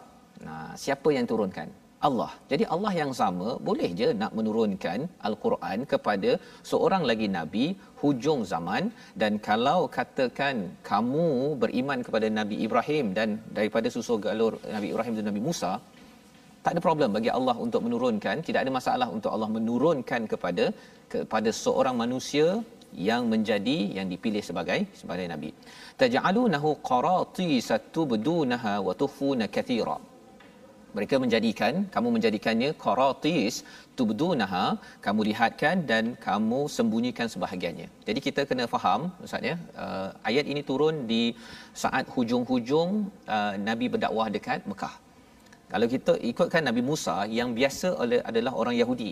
Nah 0.45 0.71
siapa 0.83 1.11
yang 1.17 1.27
turunkan 1.31 1.67
Allah. 2.05 2.31
Jadi 2.51 2.63
Allah 2.75 2.91
yang 2.99 3.11
sama 3.19 3.47
boleh 3.67 3.89
je 3.99 4.07
nak 4.21 4.31
menurunkan 4.37 4.99
al-Quran 5.27 5.77
kepada 5.91 6.31
seorang 6.71 7.03
lagi 7.09 7.27
nabi 7.37 7.65
hujung 8.01 8.41
zaman. 8.51 8.83
Dan 9.21 9.41
kalau 9.49 9.79
katakan 9.97 10.55
kamu 10.89 11.27
beriman 11.63 12.01
kepada 12.07 12.29
Nabi 12.39 12.57
Ibrahim 12.65 13.05
dan 13.17 13.41
daripada 13.57 13.89
susu 13.95 14.15
galur 14.25 14.53
Nabi 14.75 14.89
Ibrahim 14.93 15.15
dan 15.17 15.27
Nabi 15.31 15.41
Musa 15.49 15.71
tak 16.63 16.71
ada 16.73 16.81
problem 16.87 17.09
bagi 17.17 17.31
Allah 17.37 17.55
untuk 17.65 17.81
menurunkan. 17.85 18.37
Tidak 18.47 18.61
ada 18.63 18.71
masalah 18.79 19.07
untuk 19.17 19.31
Allah 19.35 19.49
menurunkan 19.57 20.21
kepada 20.31 20.65
kepada 21.13 21.49
seorang 21.63 21.95
manusia 22.03 22.47
yang 23.09 23.23
menjadi 23.33 23.77
yang 23.97 24.07
dipilih 24.13 24.43
sebagai 24.49 24.79
sebagai 24.99 25.25
nabi. 25.33 25.49
Taj'alunahu 26.01 26.69
qaratisa 26.89 27.77
tubdunaha 27.95 28.73
wa 28.87 28.93
tukhfuna 29.01 29.47
kathira 29.55 29.97
mereka 30.95 31.15
menjadikan 31.23 31.73
kamu 31.95 32.07
menjadikannya 32.15 32.69
qaratis 32.83 33.55
tubdunaha 33.97 34.65
kamu 35.05 35.21
lihatkan 35.29 35.83
dan 35.91 36.03
kamu 36.27 36.59
sembunyikan 36.75 37.27
sebahagiannya. 37.33 37.87
Jadi 38.07 38.19
kita 38.27 38.43
kena 38.49 38.65
faham 38.75 39.01
ustaz 39.25 39.49
ya 39.49 39.55
uh, 39.85 40.09
ayat 40.29 40.45
ini 40.53 40.63
turun 40.69 40.95
di 41.11 41.23
saat 41.83 42.05
hujung-hujung 42.15 42.89
uh, 43.37 43.53
nabi 43.67 43.87
berdakwah 43.95 44.27
dekat 44.37 44.61
Mekah. 44.71 44.95
Kalau 45.71 45.87
kita 45.93 46.13
ikutkan 46.31 46.63
Nabi 46.67 46.79
Musa 46.89 47.15
yang 47.37 47.49
biasa 47.57 47.87
oleh 48.03 48.19
adalah 48.29 48.55
orang 48.61 48.75
Yahudi 48.81 49.11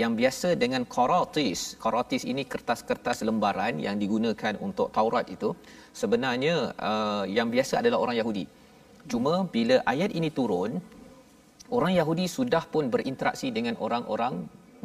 yang 0.00 0.12
biasa 0.20 0.48
dengan 0.62 0.82
qaratis 0.94 1.60
qaratis 1.84 2.22
ini 2.32 2.42
kertas-kertas 2.52 3.24
lembaran 3.28 3.74
yang 3.86 3.96
digunakan 4.02 4.54
untuk 4.66 4.88
Taurat 4.96 5.26
itu 5.36 5.50
sebenarnya 6.00 6.54
uh, 6.88 7.24
yang 7.36 7.48
biasa 7.54 7.82
adalah 7.82 7.98
orang 8.04 8.16
Yahudi. 8.20 8.44
Cuma 9.12 9.34
bila 9.54 9.76
ayat 9.92 10.10
ini 10.18 10.30
turun 10.38 10.70
orang 11.76 11.92
Yahudi 12.00 12.26
sudah 12.26 12.64
pun 12.74 12.90
berinteraksi 12.94 13.48
dengan 13.56 13.74
orang-orang 13.86 14.34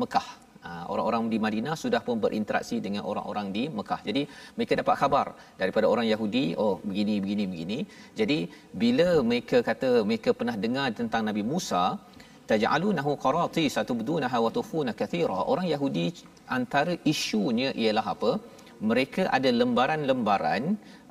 Mekah. 0.02 0.28
Ha, 0.62 0.72
orang-orang 0.94 1.24
di 1.34 1.38
Madinah 1.42 1.74
sudah 1.84 2.02
pun 2.06 2.22
berinteraksi 2.22 2.78
dengan 2.86 3.02
orang-orang 3.12 3.48
di 3.56 3.64
Mekah. 3.78 4.02
Jadi 4.08 4.22
mereka 4.56 4.74
dapat 4.82 4.96
khabar 5.02 5.28
daripada 5.62 5.86
orang 5.94 6.06
Yahudi, 6.06 6.44
oh 6.64 6.76
begini 6.90 7.16
begini 7.24 7.44
begini. 7.54 7.80
Jadi 8.20 8.40
bila 8.84 9.08
mereka 9.30 9.60
kata 9.70 10.06
mereka 10.10 10.38
pernah 10.40 10.54
dengar 10.66 10.94
tentang 11.00 11.26
Nabi 11.30 11.42
Musa, 11.52 11.98
taj'alunahu 12.52 13.12
qaratis 13.26 13.76
atubdunaha 13.82 14.38
wa 14.46 14.52
tufuna 14.58 14.94
kathira. 15.02 15.40
Orang 15.54 15.66
Yahudi 15.74 16.08
antara 16.58 16.94
isunya 17.14 17.70
ialah 17.84 18.06
apa? 18.16 18.32
Mereka 18.90 19.24
ada 19.38 19.50
lembaran-lembaran 19.62 20.64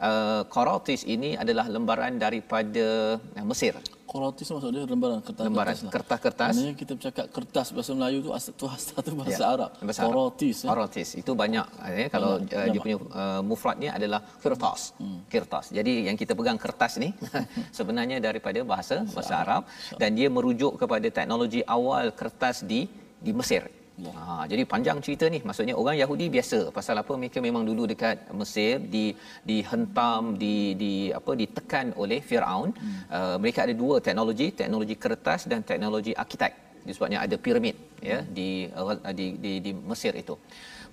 uh, 0.09 0.43
qaratis 0.55 1.03
ini 1.15 1.31
adalah 1.43 1.67
lembaran 1.75 2.15
daripada 2.25 2.87
uh, 3.19 3.47
Mesir 3.51 3.75
Quratis 4.11 4.43
maksudnya 4.51 4.83
lembaran 4.85 5.23
kertas 5.23 5.43
lembaran 5.47 5.71
kertas 5.71 5.87
lah. 5.87 5.93
kertas-kertas 5.95 6.51
Maknanya 6.51 6.75
kita 6.75 6.93
bercakap 6.99 7.25
kertas 7.31 7.67
bahasa 7.71 7.91
Melayu 7.95 8.19
tu 8.21 8.31
asal 8.35 8.53
tu 8.59 8.67
asal 8.67 8.99
tu 9.07 9.11
bahasa 9.15 9.39
Ya, 9.39 9.47
Arab. 9.47 9.71
bahasa 9.79 10.01
Arab. 10.03 10.11
Quratis. 10.11 10.57
eh. 10.61 10.69
Qaratis 10.69 11.09
itu 11.15 11.31
banyak 11.33 11.67
ya 11.95 12.07
kalau 12.11 12.31
Banyak, 12.37 12.59
uh, 12.59 12.67
dia 12.69 12.81
punya 12.83 12.97
uh, 13.15 13.41
mufradnya 13.41 13.91
adalah 13.95 14.21
kertas. 14.43 14.81
Hmm. 14.99 15.23
Kertas. 15.31 15.71
Jadi 15.71 16.11
yang 16.11 16.19
kita 16.19 16.35
pegang 16.35 16.59
kertas 16.59 16.99
ni 16.99 17.15
sebenarnya 17.79 18.19
daripada 18.19 18.59
bahasa 18.67 19.07
bahasa 19.09 19.35
Arab 19.39 19.63
dan 19.95 20.11
dia 20.13 20.27
merujuk 20.27 20.75
kepada 20.75 21.07
teknologi 21.09 21.63
awal 21.63 22.11
kertas 22.11 22.67
di 22.67 22.91
di 23.23 23.31
Mesir. 23.31 23.63
Ha, 24.09 24.49
jadi 24.51 24.63
panjang 24.73 24.99
cerita 25.05 25.25
ni 25.35 25.39
maksudnya 25.49 25.75
orang 25.81 25.97
Yahudi 26.03 26.27
biasa 26.37 26.59
pasal 26.77 26.97
apa 27.03 27.13
mereka 27.21 27.39
memang 27.47 27.65
dulu 27.69 27.83
dekat 27.93 28.17
Mesir 28.41 28.81
di 28.95 29.05
dihentam 29.51 30.23
di 30.43 30.57
di 30.83 30.93
apa 31.19 31.33
ditekan 31.41 31.87
oleh 32.03 32.19
Firaun. 32.29 32.71
Hmm. 32.73 32.99
Uh, 33.17 33.37
mereka 33.43 33.67
ada 33.67 33.75
dua 33.83 33.97
teknologi, 34.07 34.47
teknologi 34.61 34.97
kertas 35.05 35.45
dan 35.53 35.61
teknologi 35.71 36.15
arkitek. 36.25 36.53
Disebabnya 36.89 37.21
ada 37.27 37.37
piramid 37.45 37.77
ya 38.01 38.19
hmm. 38.21 38.33
di, 38.37 38.49
uh, 38.81 39.13
di 39.19 39.27
di 39.45 39.53
di 39.65 39.73
Mesir 39.91 40.13
itu. 40.23 40.35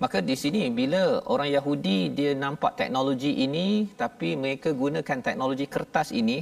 Maka 0.03 0.17
di 0.29 0.35
sini 0.43 0.61
bila 0.79 1.03
orang 1.33 1.49
Yahudi 1.57 1.99
dia 2.17 2.31
nampak 2.45 2.73
teknologi 2.81 3.31
ini 3.45 3.67
tapi 4.01 4.29
mereka 4.43 4.69
gunakan 4.83 5.19
teknologi 5.27 5.65
kertas 5.75 6.09
ini 6.21 6.37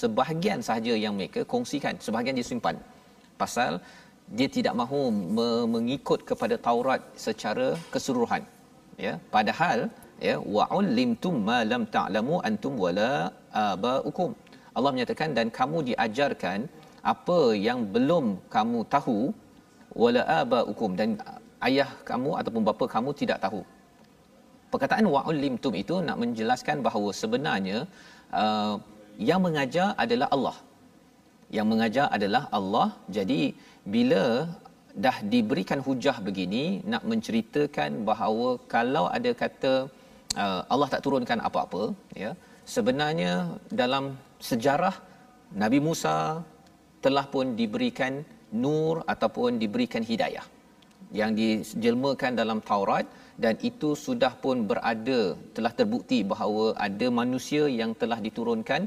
sebahagian 0.00 0.60
sahaja 0.66 0.94
yang 1.04 1.14
mereka 1.18 1.42
kongsikan, 1.52 1.94
sebahagian 2.06 2.36
disimpan. 2.40 2.76
Pasal 3.42 3.80
dia 4.38 4.48
tidak 4.56 4.74
mahu 4.80 5.00
mengikut 5.74 6.20
kepada 6.30 6.54
Taurat 6.66 7.02
secara 7.26 7.66
keseluruhan. 7.94 8.42
Ya 9.04 9.12
padahal 9.34 9.78
ya 10.26 10.36
wa'ullimtum 10.56 11.34
ma 11.48 11.58
lam 11.72 11.82
ta'lamu 11.96 12.36
antum 12.48 12.74
wala 12.84 13.12
abaukum. 13.50 14.30
Allah 14.76 14.90
menyatakan 14.94 15.30
dan 15.38 15.46
kamu 15.58 15.78
diajarkan 15.90 16.58
apa 17.12 17.38
yang 17.66 17.80
belum 17.94 18.26
kamu 18.54 18.80
tahu 18.94 19.18
wala 20.02 20.22
abaukum. 20.42 20.90
Dan 21.00 21.18
ayah 21.68 21.90
kamu 22.10 22.30
ataupun 22.40 22.62
bapa 22.70 22.84
kamu 22.94 23.10
tidak 23.20 23.40
tahu. 23.46 23.60
Perkataan 24.72 25.06
wa'ullimtum 25.14 25.74
itu 25.82 25.94
nak 26.08 26.16
menjelaskan 26.22 26.78
bahawa 26.86 27.10
sebenarnya 27.22 27.78
uh, 28.30 28.78
yang 29.18 29.42
mengajar 29.46 29.88
adalah 30.04 30.28
Allah. 30.36 30.56
Yang 31.56 31.66
mengajar 31.72 32.06
adalah 32.16 32.42
Allah. 32.58 32.88
Jadi 33.16 33.40
bila 33.94 34.24
dah 35.04 35.16
diberikan 35.32 35.80
hujah 35.86 36.16
begini 36.26 36.64
nak 36.92 37.02
menceritakan 37.10 37.90
bahawa 38.08 38.48
kalau 38.74 39.04
ada 39.16 39.30
kata 39.42 39.72
uh, 40.42 40.60
Allah 40.72 40.88
tak 40.94 41.02
turunkan 41.06 41.40
apa-apa 41.48 41.82
ya 42.22 42.30
sebenarnya 42.74 43.32
dalam 43.82 44.04
sejarah 44.50 44.94
Nabi 45.62 45.78
Musa 45.86 46.16
telah 47.04 47.26
pun 47.34 47.46
diberikan 47.60 48.14
nur 48.64 48.94
ataupun 49.12 49.58
diberikan 49.62 50.02
hidayah 50.10 50.46
yang 51.18 51.30
dijelmakan 51.40 52.32
dalam 52.40 52.58
Taurat 52.70 53.06
dan 53.44 53.54
itu 53.68 53.90
sudah 54.06 54.32
pun 54.42 54.56
berada 54.70 55.20
telah 55.56 55.72
terbukti 55.78 56.18
bahawa 56.32 56.64
ada 56.86 57.06
manusia 57.20 57.62
yang 57.80 57.92
telah 58.00 58.18
diturunkan 58.26 58.82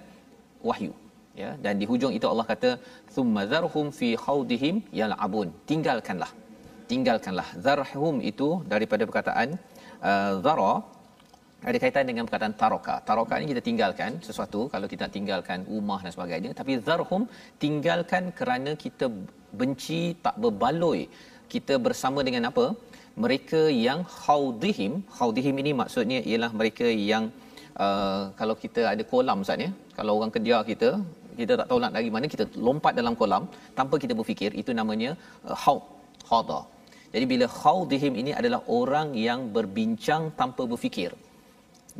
wahyu 0.68 0.94
ya 1.42 1.50
dan 1.64 1.74
di 1.82 1.86
hujung 1.92 2.14
itu 2.18 2.28
Allah 2.32 2.48
kata 2.52 2.72
thumma 3.16 3.44
zarhum 3.52 3.88
fi 4.00 4.10
khawdihim 4.26 4.76
yal'abun 5.00 5.50
tinggalkanlah 5.72 6.32
tinggalkanlah 6.92 7.48
zarhum 7.68 8.18
itu 8.32 8.50
daripada 8.74 9.04
perkataan 9.10 9.48
uh, 10.10 10.34
zara 10.46 10.74
ada 11.70 11.78
kaitan 11.84 12.06
dengan 12.10 12.24
perkataan 12.28 12.54
taroka. 12.62 12.96
Taroka 13.08 13.36
ini 13.40 13.48
kita 13.52 13.62
tinggalkan 13.68 14.12
sesuatu 14.28 14.62
kalau 14.74 14.88
kita 14.94 15.06
tinggalkan 15.16 15.60
rumah 15.74 16.00
dan 16.06 16.12
sebagainya. 16.16 16.52
Tapi 16.60 16.74
zarhum 16.88 17.24
tinggalkan 17.64 18.24
kerana 18.40 18.72
kita 18.84 19.08
benci 19.60 20.02
tak 20.26 20.36
berbaloi. 20.44 21.02
Kita 21.54 21.76
bersama 21.86 22.20
dengan 22.28 22.52
apa? 22.52 22.66
Mereka 23.24 23.62
yang 23.88 24.02
haudihim. 24.26 24.94
Haudihim 25.20 25.56
ini 25.64 25.72
maksudnya 25.82 26.20
ialah 26.32 26.52
mereka 26.60 26.88
yang 27.12 27.26
uh, 27.86 28.24
kalau 28.40 28.56
kita 28.64 28.84
ada 28.94 29.04
kolam 29.12 29.46
Ustaz 29.46 29.66
ya. 29.66 29.72
Kalau 29.98 30.14
orang 30.20 30.34
kerja 30.36 30.58
kita 30.72 30.90
kita 31.42 31.54
tak 31.60 31.68
tahu 31.72 31.80
nak 31.84 31.94
dari 31.98 32.10
mana 32.16 32.26
kita 32.36 32.46
lompat 32.68 32.94
dalam 33.00 33.14
kolam. 33.22 33.44
Tanpa 33.80 33.96
kita 34.04 34.14
berfikir 34.20 34.52
itu 34.62 34.72
namanya 34.80 35.12
uh, 35.50 35.58
haud 35.64 35.84
hada 36.32 36.62
jadi 37.14 37.26
bila 37.32 37.46
haudihim 37.62 38.14
ini 38.22 38.32
adalah 38.40 38.60
orang 38.80 39.10
yang 39.28 39.40
berbincang 39.56 40.24
tanpa 40.40 40.64
berfikir 40.72 41.12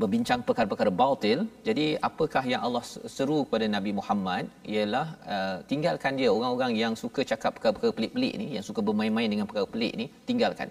berbincang 0.02 0.40
perkara-perkara 0.48 0.92
batil 1.02 1.40
jadi 1.68 1.86
apakah 2.08 2.44
yang 2.52 2.62
Allah 2.68 2.84
seru 3.16 3.38
kepada 3.46 3.66
Nabi 3.76 3.92
Muhammad 4.00 4.44
ialah 4.74 5.06
uh, 5.34 5.58
tinggalkan 5.72 6.18
dia. 6.20 6.30
Orang-orang 6.38 6.74
yang 6.84 6.94
suka 7.04 7.22
cakap 7.32 7.52
perkara-perkara 7.56 7.94
pelik-pelik 7.98 8.34
ni 8.42 8.48
yang 8.56 8.66
suka 8.70 8.82
bermain-main 8.88 9.30
dengan 9.34 9.46
perkara 9.50 9.68
pelik 9.74 9.94
ni 10.02 10.06
tinggalkan. 10.30 10.70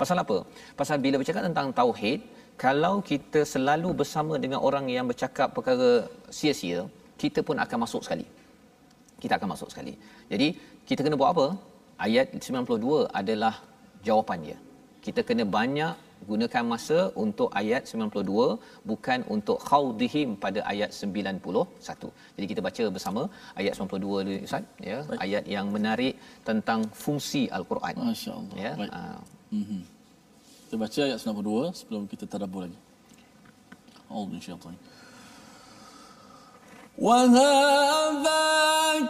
Pasal 0.00 0.22
apa? 0.24 0.36
Pasal 0.78 1.02
bila 1.04 1.18
bercakap 1.20 1.42
tentang 1.48 1.74
tauhid 1.80 2.20
kalau 2.64 2.94
kita 3.10 3.42
selalu 3.54 3.90
bersama 4.00 4.34
dengan 4.44 4.62
orang 4.68 4.86
yang 4.96 5.06
bercakap 5.10 5.50
perkara 5.56 5.90
sia-sia 6.38 6.80
kita 7.22 7.40
pun 7.48 7.56
akan 7.64 7.78
masuk 7.84 8.02
sekali. 8.06 8.26
Kita 9.22 9.32
akan 9.38 9.48
masuk 9.54 9.68
sekali. 9.72 9.94
Jadi, 10.32 10.48
kita 10.88 11.00
kena 11.04 11.16
buat 11.20 11.30
apa? 11.34 11.46
Ayat 12.06 12.26
92 12.32 13.04
adalah 13.20 13.54
jawapannya. 14.06 14.56
Kita 15.04 15.20
kena 15.28 15.44
banyak 15.58 15.94
gunakan 16.28 16.64
masa 16.72 16.98
untuk 17.24 17.48
ayat 17.60 17.82
92 17.88 18.60
bukan 18.90 19.20
untuk 19.34 19.58
khaudihim 19.68 20.36
pada 20.44 20.60
ayat 20.72 20.90
91. 20.92 21.40
Jadi 22.36 22.46
kita 22.52 22.60
baca 22.66 22.84
bersama 22.96 23.22
ayat 23.60 23.72
92 23.76 24.26
ni 24.28 24.34
Ustaz 24.48 24.64
ya, 24.90 24.98
Baik. 25.08 25.18
ayat 25.24 25.44
yang 25.54 25.66
menarik 25.76 26.14
tentang 26.48 26.80
fungsi 27.04 27.42
al-Quran. 27.58 27.94
Masya-Allah. 28.10 28.56
Ya. 28.64 28.72
Baik. 28.80 28.92
Uh, 29.00 29.18
mm-hmm. 29.58 29.82
Kita 30.64 30.76
baca 30.84 31.00
ayat 31.08 31.18
92 31.24 31.78
sebelum 31.80 32.02
kita 32.12 32.24
tadabbur 32.32 32.62
lagi. 32.66 32.78
Allah 34.12 34.36
insya-Allah. 34.40 34.76
وهذا 36.99 38.41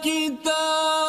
كتاب 0.04 1.09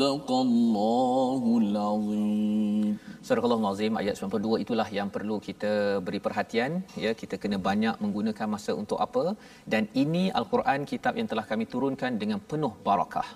Sadaqallahul 0.00 1.76
Azim. 1.76 2.96
Surah 3.26 3.44
Al-Azim 3.44 3.92
ayat 4.00 4.14
92 4.16 4.64
itulah 4.64 4.88
yang 4.98 5.08
perlu 5.14 5.36
kita 5.46 5.72
beri 6.06 6.20
perhatian 6.26 6.70
ya. 7.04 7.12
Kita 7.20 7.36
kena 7.42 7.60
banyak 7.68 8.00
menggunakan 8.00 8.46
masa 8.54 8.72
untuk 8.82 8.96
apa. 9.06 9.36
Dan 9.72 9.92
ini 10.02 10.32
al-Quran 10.40 10.88
kitab 10.92 11.20
yang 11.20 11.28
telah 11.32 11.44
kami 11.50 11.68
turunkan 11.74 12.16
dengan 12.22 12.40
penuh 12.50 12.72
barakah. 12.86 13.28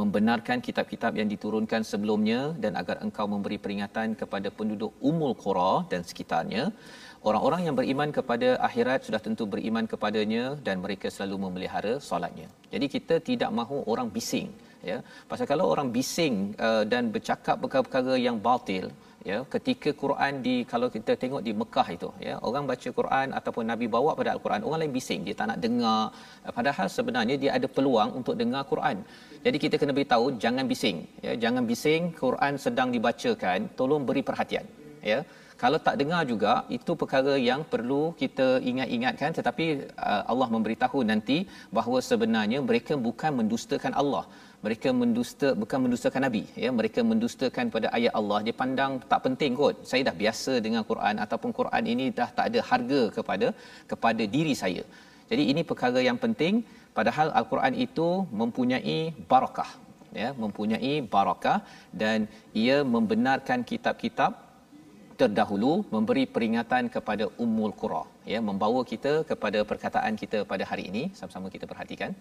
Membenarkan 0.00 0.64
kitab-kitab 0.66 1.12
yang 1.20 1.28
diturunkan 1.28 1.84
sebelumnya 1.90 2.40
dan 2.64 2.80
agar 2.80 2.96
engkau 3.04 3.28
memberi 3.34 3.60
peringatan 3.64 4.16
kepada 4.16 4.48
penduduk 4.48 4.96
Umul 5.10 5.36
Qura 5.42 5.84
dan 5.92 6.00
sekitarnya. 6.00 6.72
Orang-orang 7.28 7.68
yang 7.68 7.76
beriman 7.76 8.08
kepada 8.18 8.56
akhirat 8.68 9.04
sudah 9.04 9.20
tentu 9.26 9.44
beriman 9.44 9.84
kepadanya 9.92 10.56
dan 10.64 10.80
mereka 10.80 11.12
selalu 11.12 11.36
memelihara 11.44 12.00
solatnya. 12.08 12.48
Jadi 12.72 12.88
kita 12.96 13.20
tidak 13.20 13.52
mahu 13.52 13.84
orang 13.84 14.08
bising 14.16 14.48
ya. 14.90 14.98
Pasal 15.30 15.46
kalau 15.52 15.66
orang 15.74 15.88
bising 15.96 16.36
uh, 16.66 16.84
dan 16.92 17.12
bercakap 17.14 17.56
perkara-perkara 17.62 18.14
yang 18.26 18.38
batil 18.48 18.86
ya 19.30 19.38
ketika 19.54 19.90
Quran 20.02 20.32
di 20.46 20.54
kalau 20.72 20.88
kita 20.96 21.12
tengok 21.22 21.42
di 21.46 21.52
Mekah 21.60 21.88
itu 21.94 22.08
ya 22.26 22.34
orang 22.48 22.64
baca 22.70 22.88
Quran 22.98 23.28
ataupun 23.38 23.64
nabi 23.72 23.86
bawa 23.94 24.10
pada 24.18 24.30
al-Quran 24.34 24.66
orang 24.66 24.80
lain 24.82 24.94
bising 24.98 25.20
dia 25.26 25.34
tak 25.40 25.48
nak 25.50 25.58
dengar. 25.64 26.02
Padahal 26.58 26.88
sebenarnya 26.96 27.36
dia 27.42 27.50
ada 27.58 27.68
peluang 27.76 28.12
untuk 28.20 28.36
dengar 28.42 28.62
Quran. 28.72 28.98
Jadi 29.46 29.58
kita 29.64 29.76
kena 29.80 29.94
beritahu 29.98 30.26
jangan 30.44 30.64
bising 30.72 30.98
ya 31.26 31.34
jangan 31.44 31.64
bising 31.70 32.02
Quran 32.22 32.54
sedang 32.66 32.88
dibacakan 32.96 33.68
tolong 33.80 34.04
beri 34.10 34.24
perhatian 34.30 34.66
ya. 35.12 35.20
Kalau 35.62 35.78
tak 35.84 35.94
dengar 36.00 36.22
juga 36.30 36.52
itu 36.76 36.92
perkara 37.00 37.34
yang 37.50 37.60
perlu 37.72 38.02
kita 38.22 38.46
ingat-ingatkan 38.70 39.30
tetapi 39.38 39.66
uh, 40.08 40.22
Allah 40.32 40.48
memberitahu 40.54 40.98
nanti 41.10 41.38
bahawa 41.76 41.98
sebenarnya 42.10 42.58
mereka 42.68 42.94
bukan 43.06 43.32
mendustakan 43.40 43.94
Allah 44.02 44.24
mereka 44.64 44.88
mendusta 45.00 45.48
bukan 45.62 45.78
mendustakan 45.84 46.22
nabi 46.26 46.42
ya. 46.62 46.70
Mereka 46.78 47.00
mendustakan 47.10 47.66
pada 47.74 47.88
ayat 47.96 48.12
Allah. 48.20 48.38
Dia 48.46 48.54
pandang 48.62 48.92
tak 49.10 49.20
penting 49.26 49.52
kot. 49.60 49.76
Saya 49.90 50.02
dah 50.08 50.16
biasa 50.22 50.52
dengan 50.66 50.82
Quran 50.90 51.16
ataupun 51.24 51.50
Quran 51.58 51.84
ini 51.92 52.06
dah 52.18 52.28
tak 52.38 52.46
ada 52.50 52.60
harga 52.70 53.02
kepada 53.16 53.48
kepada 53.90 54.22
diri 54.36 54.54
saya. 54.62 54.84
Jadi 55.30 55.44
ini 55.52 55.62
perkara 55.70 56.00
yang 56.08 56.20
penting. 56.24 56.56
Padahal 56.96 57.28
al-Quran 57.38 57.74
itu 57.86 58.08
mempunyai 58.40 58.98
barakah 59.32 59.70
ya. 60.22 60.30
Mempunyai 60.44 60.94
barakah 61.14 61.58
dan 62.02 62.18
ia 62.64 62.78
membenarkan 62.94 63.60
kitab-kitab 63.70 64.32
terdahulu 65.20 65.72
memberi 65.94 66.24
peringatan 66.34 66.88
kepada 66.96 67.26
ummul 67.44 67.74
qura 67.82 68.02
ya. 68.32 68.40
Membawa 68.48 68.80
kita 68.92 69.12
kepada 69.30 69.60
perkataan 69.72 70.16
kita 70.24 70.40
pada 70.52 70.66
hari 70.72 70.86
ini. 70.92 71.04
Sama-sama 71.20 71.52
kita 71.56 71.68
perhatikan 71.74 72.12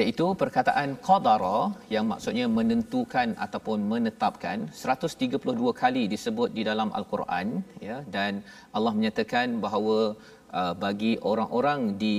iaitu 0.00 0.26
perkataan 0.40 0.90
qadara 1.06 1.58
yang 1.94 2.04
maksudnya 2.12 2.46
menentukan 2.58 3.28
ataupun 3.44 3.78
menetapkan 3.92 4.58
132 4.84 5.72
kali 5.82 6.02
disebut 6.14 6.48
di 6.58 6.62
dalam 6.70 6.90
al-Quran 6.98 7.46
ya. 7.88 7.98
Dan 8.14 8.32
Allah 8.76 8.92
menyatakan 8.98 9.56
bahawa 9.64 9.98
uh, 10.58 10.74
bagi 10.84 11.12
orang-orang 11.30 11.80
di 12.02 12.18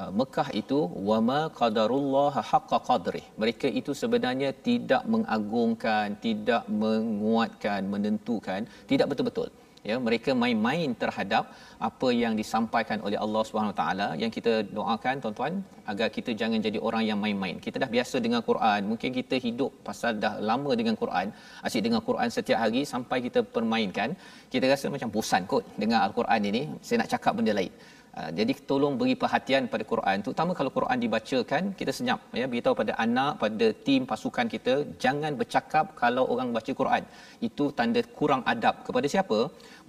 uh, 0.00 0.10
Mekah 0.20 0.48
itu 0.62 0.78
wama 1.08 1.40
qadarullah 1.60 2.34
haqqa 2.50 2.78
qadrih. 2.88 3.24
Mereka 3.42 3.68
itu 3.80 3.94
sebenarnya 4.02 4.52
tidak 4.68 5.04
mengagungkan 5.14 6.16
tidak 6.26 6.64
menguatkan 6.84 7.82
menentukan 7.94 8.62
tidak 8.92 9.08
betul-betul 9.12 9.50
ya 9.88 9.96
mereka 10.06 10.30
main-main 10.42 10.90
terhadap 11.02 11.44
apa 11.88 12.08
yang 12.22 12.34
disampaikan 12.40 12.98
oleh 13.06 13.18
Allah 13.24 13.42
Subhanahu 13.48 13.74
taala. 13.80 14.08
Yang 14.22 14.32
kita 14.38 14.52
doakan 14.76 15.14
tuan-tuan 15.22 15.54
agar 15.92 16.08
kita 16.16 16.30
jangan 16.40 16.58
jadi 16.66 16.78
orang 16.88 17.04
yang 17.10 17.18
main-main. 17.24 17.56
Kita 17.66 17.76
dah 17.84 17.90
biasa 17.96 18.16
dengan 18.26 18.42
Quran, 18.50 18.80
mungkin 18.90 19.10
kita 19.20 19.36
hidup 19.46 19.72
pasal 19.88 20.12
dah 20.24 20.34
lama 20.50 20.72
dengan 20.80 20.94
Quran, 21.02 21.34
asyik 21.66 21.82
dengan 21.88 22.02
Quran 22.08 22.28
setiap 22.36 22.58
hari 22.64 22.82
sampai 22.92 23.18
kita 23.26 23.42
permainkan, 23.56 24.10
kita 24.52 24.64
rasa 24.74 24.86
macam 24.94 25.10
bosan 25.16 25.42
kot 25.52 25.64
dengan 25.82 25.98
Al-Quran 26.06 26.42
ini, 26.52 26.62
saya 26.86 26.96
nak 27.02 27.10
cakap 27.14 27.34
benda 27.38 27.54
lain. 27.60 27.74
Uh, 28.20 28.30
jadi 28.38 28.52
tolong 28.70 28.94
beri 29.00 29.14
perhatian 29.20 29.62
pada 29.72 29.84
Quran 29.90 30.16
terutama 30.24 30.52
kalau 30.58 30.70
Quran 30.74 30.98
dibacakan 31.04 31.62
kita 31.78 31.92
senyap 31.98 32.20
ya 32.40 32.46
beritahu 32.52 32.74
pada 32.80 32.92
anak 33.04 33.30
pada 33.42 33.66
tim 33.86 34.00
pasukan 34.10 34.46
kita 34.54 34.74
jangan 35.04 35.32
bercakap 35.40 35.96
kalau 36.00 36.24
orang 36.34 36.48
baca 36.56 36.72
Quran 36.80 37.04
itu 37.48 37.66
tanda 37.78 38.00
kurang 38.18 38.42
adab 38.52 38.74
kepada 38.88 39.08
siapa 39.14 39.38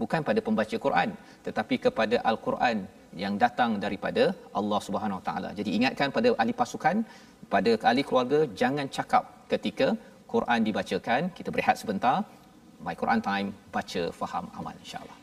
bukan 0.01 0.21
pada 0.29 0.39
pembaca 0.47 0.77
Quran 0.85 1.09
tetapi 1.47 1.77
kepada 1.85 2.15
al-Quran 2.31 2.77
yang 3.23 3.35
datang 3.43 3.71
daripada 3.85 4.23
Allah 4.59 4.79
Subhanahu 4.87 5.19
Wa 5.19 5.25
Taala. 5.27 5.49
Jadi 5.59 5.69
ingatkan 5.77 6.09
pada 6.17 6.29
ahli 6.41 6.53
pasukan, 6.61 6.97
pada 7.53 7.73
ahli 7.89 8.03
keluarga 8.07 8.39
jangan 8.61 8.87
cakap 8.97 9.23
ketika 9.53 9.87
Quran 10.33 10.61
dibacakan. 10.69 11.21
Kita 11.39 11.49
berehat 11.55 11.77
sebentar. 11.81 12.15
My 12.85 12.95
Quran 13.01 13.21
Time 13.29 13.49
baca 13.75 14.03
faham 14.21 14.47
amal 14.59 14.75
insya-Allah. 14.83 15.22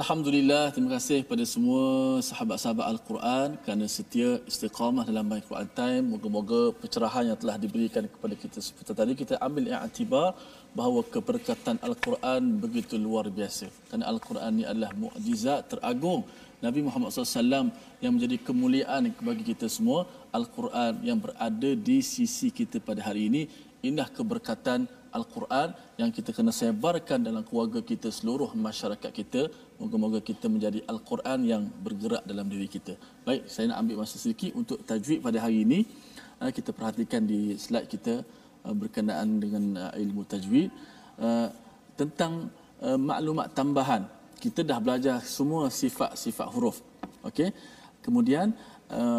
Alhamdulillah, 0.00 0.72
terima 0.72 0.96
kasih 0.96 1.28
kepada 1.28 1.44
semua 1.44 1.84
sahabat-sahabat 2.24 2.86
Al-Quran 2.92 3.48
kerana 3.60 3.84
setia 3.84 4.40
istiqamah 4.50 5.04
dalam 5.04 5.28
My 5.28 5.44
Quran 5.48 5.68
Time. 5.76 6.04
Moga-moga 6.12 6.72
pencerahan 6.80 7.24
yang 7.28 7.38
telah 7.42 7.60
diberikan 7.64 8.08
kepada 8.08 8.32
kita 8.42 8.64
seperti 8.64 8.96
tadi, 9.00 9.12
kita 9.12 9.34
ambil 9.46 9.68
i'tibar 9.68 10.28
bahawa 10.72 11.04
keberkatan 11.04 11.76
Al-Quran 11.84 12.40
begitu 12.64 12.96
luar 12.96 13.28
biasa. 13.28 13.68
Kerana 13.92 14.08
Al-Quran 14.12 14.50
ini 14.56 14.64
adalah 14.72 14.90
mukjizat 14.96 15.68
teragung 15.68 16.24
Nabi 16.64 16.80
Muhammad 16.86 17.12
SAW 17.12 17.68
yang 18.00 18.12
menjadi 18.16 18.40
kemuliaan 18.40 19.12
bagi 19.20 19.44
kita 19.52 19.68
semua. 19.68 20.08
Al-Quran 20.32 21.04
yang 21.04 21.20
berada 21.20 21.70
di 21.88 22.00
sisi 22.00 22.48
kita 22.48 22.80
pada 22.80 23.04
hari 23.04 23.28
ini, 23.28 23.42
indah 23.84 24.08
keberkatan 24.08 24.88
Al-Quran 25.18 25.68
yang 26.00 26.10
kita 26.16 26.30
kena 26.36 26.52
sebarkan 26.54 27.18
dalam 27.26 27.42
keluarga 27.48 27.80
kita, 27.90 28.08
seluruh 28.14 28.50
masyarakat 28.54 29.10
kita. 29.10 29.42
Moga-moga 29.82 30.22
kita 30.22 30.46
menjadi 30.46 30.80
Al-Quran 30.92 31.40
yang 31.52 31.62
bergerak 31.86 32.22
dalam 32.30 32.46
diri 32.52 32.68
kita. 32.70 32.94
Baik, 33.26 33.42
saya 33.52 33.70
nak 33.70 33.78
ambil 33.82 33.96
masa 34.02 34.16
sedikit 34.22 34.54
untuk 34.60 34.78
tajwid 34.86 35.18
pada 35.26 35.38
hari 35.44 35.66
ini. 35.66 35.80
Ah, 36.40 36.50
kita 36.54 36.70
perhatikan 36.72 37.26
di 37.26 37.58
slide 37.64 37.88
kita 37.94 38.14
ah, 38.64 38.74
berkenaan 38.74 39.28
dengan 39.42 39.64
ah, 39.88 39.92
ilmu 39.98 40.22
tajwid. 40.24 40.70
Tentang 42.00 42.48
maklumat 42.80 43.52
tambahan. 43.52 44.08
Kita 44.40 44.64
dah 44.64 44.80
belajar 44.80 45.20
semua 45.20 45.68
sifat-sifat 45.68 46.48
huruf. 46.48 46.80
Okey. 47.28 47.52
Kemudian 48.00 48.56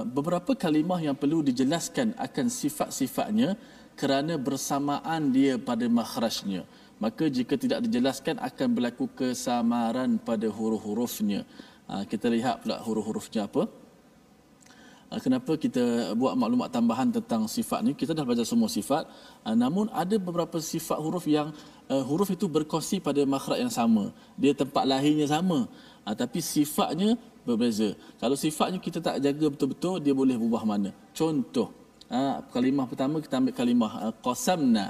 beberapa 0.09 0.57
kalimah 0.57 0.97
yang 0.97 1.13
perlu 1.13 1.45
dijelaskan 1.45 2.17
akan 2.17 2.45
sifat-sifatnya 2.49 3.53
kerana 3.99 4.33
bersamaan 4.37 5.31
dia 5.35 5.55
pada 5.57 5.85
makhrajnya. 5.85 6.63
Maka 7.01 7.25
jika 7.33 7.57
tidak 7.57 7.81
dijelaskan 7.89 8.37
akan 8.37 8.67
berlaku 8.77 9.09
kesamaran 9.09 10.21
pada 10.21 10.45
huruf-hurufnya. 10.45 11.41
Ha, 11.89 12.05
kita 12.05 12.29
lihat 12.29 12.61
pula 12.61 12.77
huruf-hurufnya 12.77 13.49
apa. 13.49 13.65
Ha, 15.09 15.17
kenapa 15.17 15.57
kita 15.57 16.13
buat 16.13 16.37
maklumat 16.37 16.69
tambahan 16.69 17.09
tentang 17.09 17.49
sifat 17.49 17.81
ni? 17.81 17.97
Kita 17.97 18.13
dah 18.13 18.21
belajar 18.21 18.45
semua 18.45 18.69
sifat. 18.69 19.09
Ha, 19.41 19.57
namun 19.57 19.89
ada 19.89 20.13
beberapa 20.21 20.61
sifat 20.61 21.01
huruf 21.01 21.25
yang 21.25 21.49
uh, 21.89 22.03
huruf 22.05 22.29
itu 22.29 22.45
berkongsi 22.45 23.01
pada 23.01 23.25
makhraj 23.25 23.59
yang 23.65 23.73
sama. 23.73 24.13
Dia 24.37 24.53
tempat 24.53 24.85
lahirnya 24.85 25.25
sama. 25.25 25.65
Ha, 26.05 26.13
tapi 26.13 26.37
sifatnya 26.37 27.17
berbeza. 27.41 27.97
Kalau 28.21 28.37
sifatnya 28.37 28.77
kita 28.77 29.01
tak 29.01 29.17
jaga 29.25 29.49
betul-betul 29.49 29.97
dia 30.05 30.13
boleh 30.13 30.37
berubah 30.37 30.69
mana. 30.69 30.93
Contoh 31.17 31.80
ha, 32.11 32.43
kalimah 32.53 32.85
pertama 32.91 33.23
kita 33.23 33.39
ambil 33.39 33.55
kalimah 33.55 33.91
uh, 34.05 34.13
qasamna. 34.25 34.85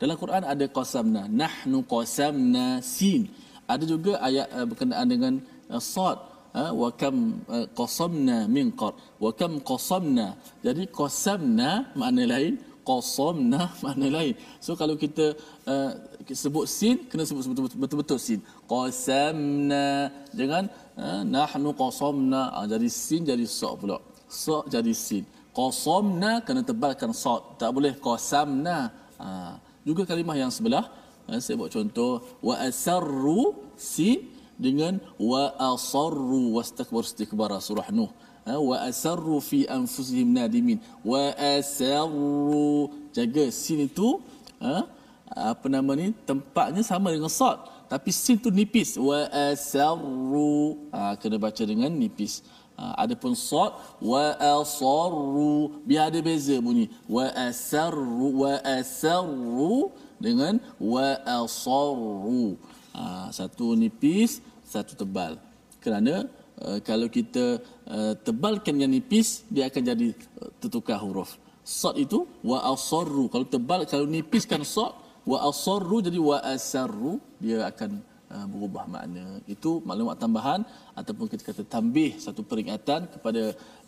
Dalam 0.00 0.16
Quran 0.18 0.42
ada 0.42 0.64
qasamna. 0.78 1.22
Nahnu 1.30 1.78
qasamna 1.86 2.82
sin. 2.82 3.30
Ada 3.64 3.84
juga 3.86 4.12
ayat 4.20 4.46
uh, 4.52 4.66
berkenaan 4.68 5.06
dengan 5.06 5.34
uh, 5.70 5.80
sad. 5.80 6.18
Uh, 6.54 6.70
wa 6.70 6.90
kam 6.94 7.42
qasamna 7.74 8.46
min 8.46 8.70
qar 8.80 8.94
wa 9.18 9.30
kam 9.34 9.58
qasamna. 9.58 10.38
Jadi 10.62 10.86
qasamna 10.86 11.70
makna 11.98 12.22
lain 12.30 12.54
qasamna 12.86 13.74
makna 13.82 14.06
lain. 14.06 14.34
So 14.62 14.78
kalau 14.78 14.94
kita 14.94 15.34
uh, 15.66 15.90
sebut 16.30 16.70
sin 16.70 16.96
kena 17.10 17.26
sebut 17.26 17.74
betul-betul 17.74 18.18
sin. 18.22 18.38
Qasamna. 18.70 20.14
Jangan 20.30 20.70
uh, 20.94 21.22
nahnu 21.26 21.74
qasamna. 21.74 22.54
Uh, 22.54 22.66
jadi 22.70 22.86
sin 22.86 23.26
jadi 23.26 23.46
sa 23.50 23.74
pula. 23.74 23.98
Sa 24.30 24.62
jadi 24.70 24.94
sin 24.94 25.26
qasamna 25.54 26.42
kena 26.42 26.66
tebalkan 26.66 27.14
sad 27.14 27.56
tak 27.56 27.70
boleh 27.70 27.94
qasamna. 27.94 28.90
Ha. 29.14 29.56
juga 29.86 30.02
kalimah 30.02 30.34
yang 30.34 30.50
sebelah. 30.50 30.90
Ha, 31.30 31.38
saya 31.38 31.54
buat 31.56 31.70
contoh. 31.70 32.20
Wa 32.42 32.58
asarru 32.66 33.54
si 33.78 34.34
dengan 34.58 34.98
wa 35.16 35.54
asarru 35.72 36.58
wastakbar 36.58 37.06
istikbara 37.06 37.62
surah 37.62 37.88
nuh. 37.94 38.10
Ha. 38.44 38.58
wa 38.58 38.76
asarru 38.82 39.38
fi 39.38 39.64
anfusihim 39.70 40.34
nadimin. 40.34 40.82
Wa 41.06 41.32
asarru 41.38 42.90
jaga 43.14 43.46
sin 43.54 43.86
itu 43.86 44.18
ha, 44.58 44.90
apa 45.30 45.66
nama 45.70 45.94
ni 45.94 46.10
tempatnya 46.26 46.82
sama 46.82 47.14
dengan 47.14 47.30
sad 47.30 47.62
tapi 47.86 48.10
sin 48.10 48.42
tu 48.42 48.50
nipis. 48.50 48.98
Wa 48.98 49.30
asarru 49.54 50.90
ha, 50.90 51.14
kena 51.14 51.38
baca 51.38 51.62
dengan 51.62 51.94
nipis 51.94 52.42
Ha, 52.74 53.06
adapun 53.06 53.38
sad 53.38 53.70
wa 54.02 54.34
asarru 54.34 55.78
biar 55.86 56.10
ada 56.10 56.18
beza 56.18 56.58
bunyi. 56.58 56.90
Wa 57.06 57.30
asarru 57.30 58.42
wa 58.42 58.58
asarru 58.66 59.94
dengan 60.18 60.58
wa 60.82 61.14
asarru. 61.22 62.58
Ha, 62.94 63.30
satu 63.30 63.78
nipis 63.78 64.42
satu 64.66 64.98
tebal. 64.98 65.38
Kerana 65.78 66.26
uh, 66.58 66.78
kalau 66.82 67.06
kita 67.06 67.62
uh, 67.86 68.18
tebalkan 68.26 68.74
yang 68.74 68.90
nipis 68.90 69.46
dia 69.46 69.70
akan 69.70 69.82
jadi 69.94 70.08
uh, 70.42 70.50
tertukar 70.58 70.98
huruf. 70.98 71.38
Sad 71.62 71.94
itu 72.02 72.26
wa 72.42 72.58
asarru. 72.74 73.30
Kalau 73.30 73.46
tebal 73.46 73.86
kalau 73.86 74.10
nipiskan 74.10 74.66
sad 74.66 74.92
wa 75.22 75.46
asarru 75.46 76.02
jadi 76.02 76.18
wa 76.18 76.42
asarru 76.42 77.22
dia 77.38 77.70
akan 77.70 78.02
uh, 78.34 78.46
berubah 78.50 78.84
makna. 78.90 79.38
Itu 79.54 79.78
maklumat 79.88 80.18
tambahan 80.18 80.60
ataupun 80.98 81.26
kita 81.30 81.42
kata 81.50 81.62
tambih 81.76 82.18
satu 82.18 82.42
peringatan 82.42 83.06
kepada 83.14 83.42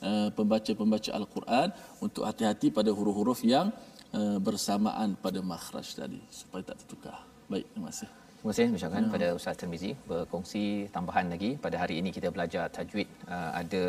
uh, 0.07 0.29
pembaca-pembaca 0.39 1.11
al-Quran 1.19 1.69
untuk 1.99 2.23
hati-hati 2.29 2.71
pada 2.71 2.91
huruf-huruf 2.95 3.43
yang 3.43 3.75
uh, 4.15 4.39
bersamaan 4.39 5.19
pada 5.19 5.43
makhraj 5.43 5.87
tadi 5.99 6.21
supaya 6.31 6.63
tak 6.71 6.79
tertukar. 6.87 7.19
Baik 7.51 7.67
terima 7.75 7.91
kasih 7.91 8.26
Terima 8.47 8.63
kasih 8.63 8.79
ucapkan 8.79 9.03
ya. 9.03 9.11
pada 9.11 9.29
Ustaz 9.35 9.55
Termizi 9.59 9.91
berkongsi 10.07 10.87
tambahan 10.95 11.27
lagi 11.35 11.49
pada 11.65 11.77
hari 11.83 11.95
ini 11.99 12.15
kita 12.15 12.29
belajar 12.31 12.71
tajwid 12.71 13.09
uh, 13.27 13.51
ada 13.61 13.83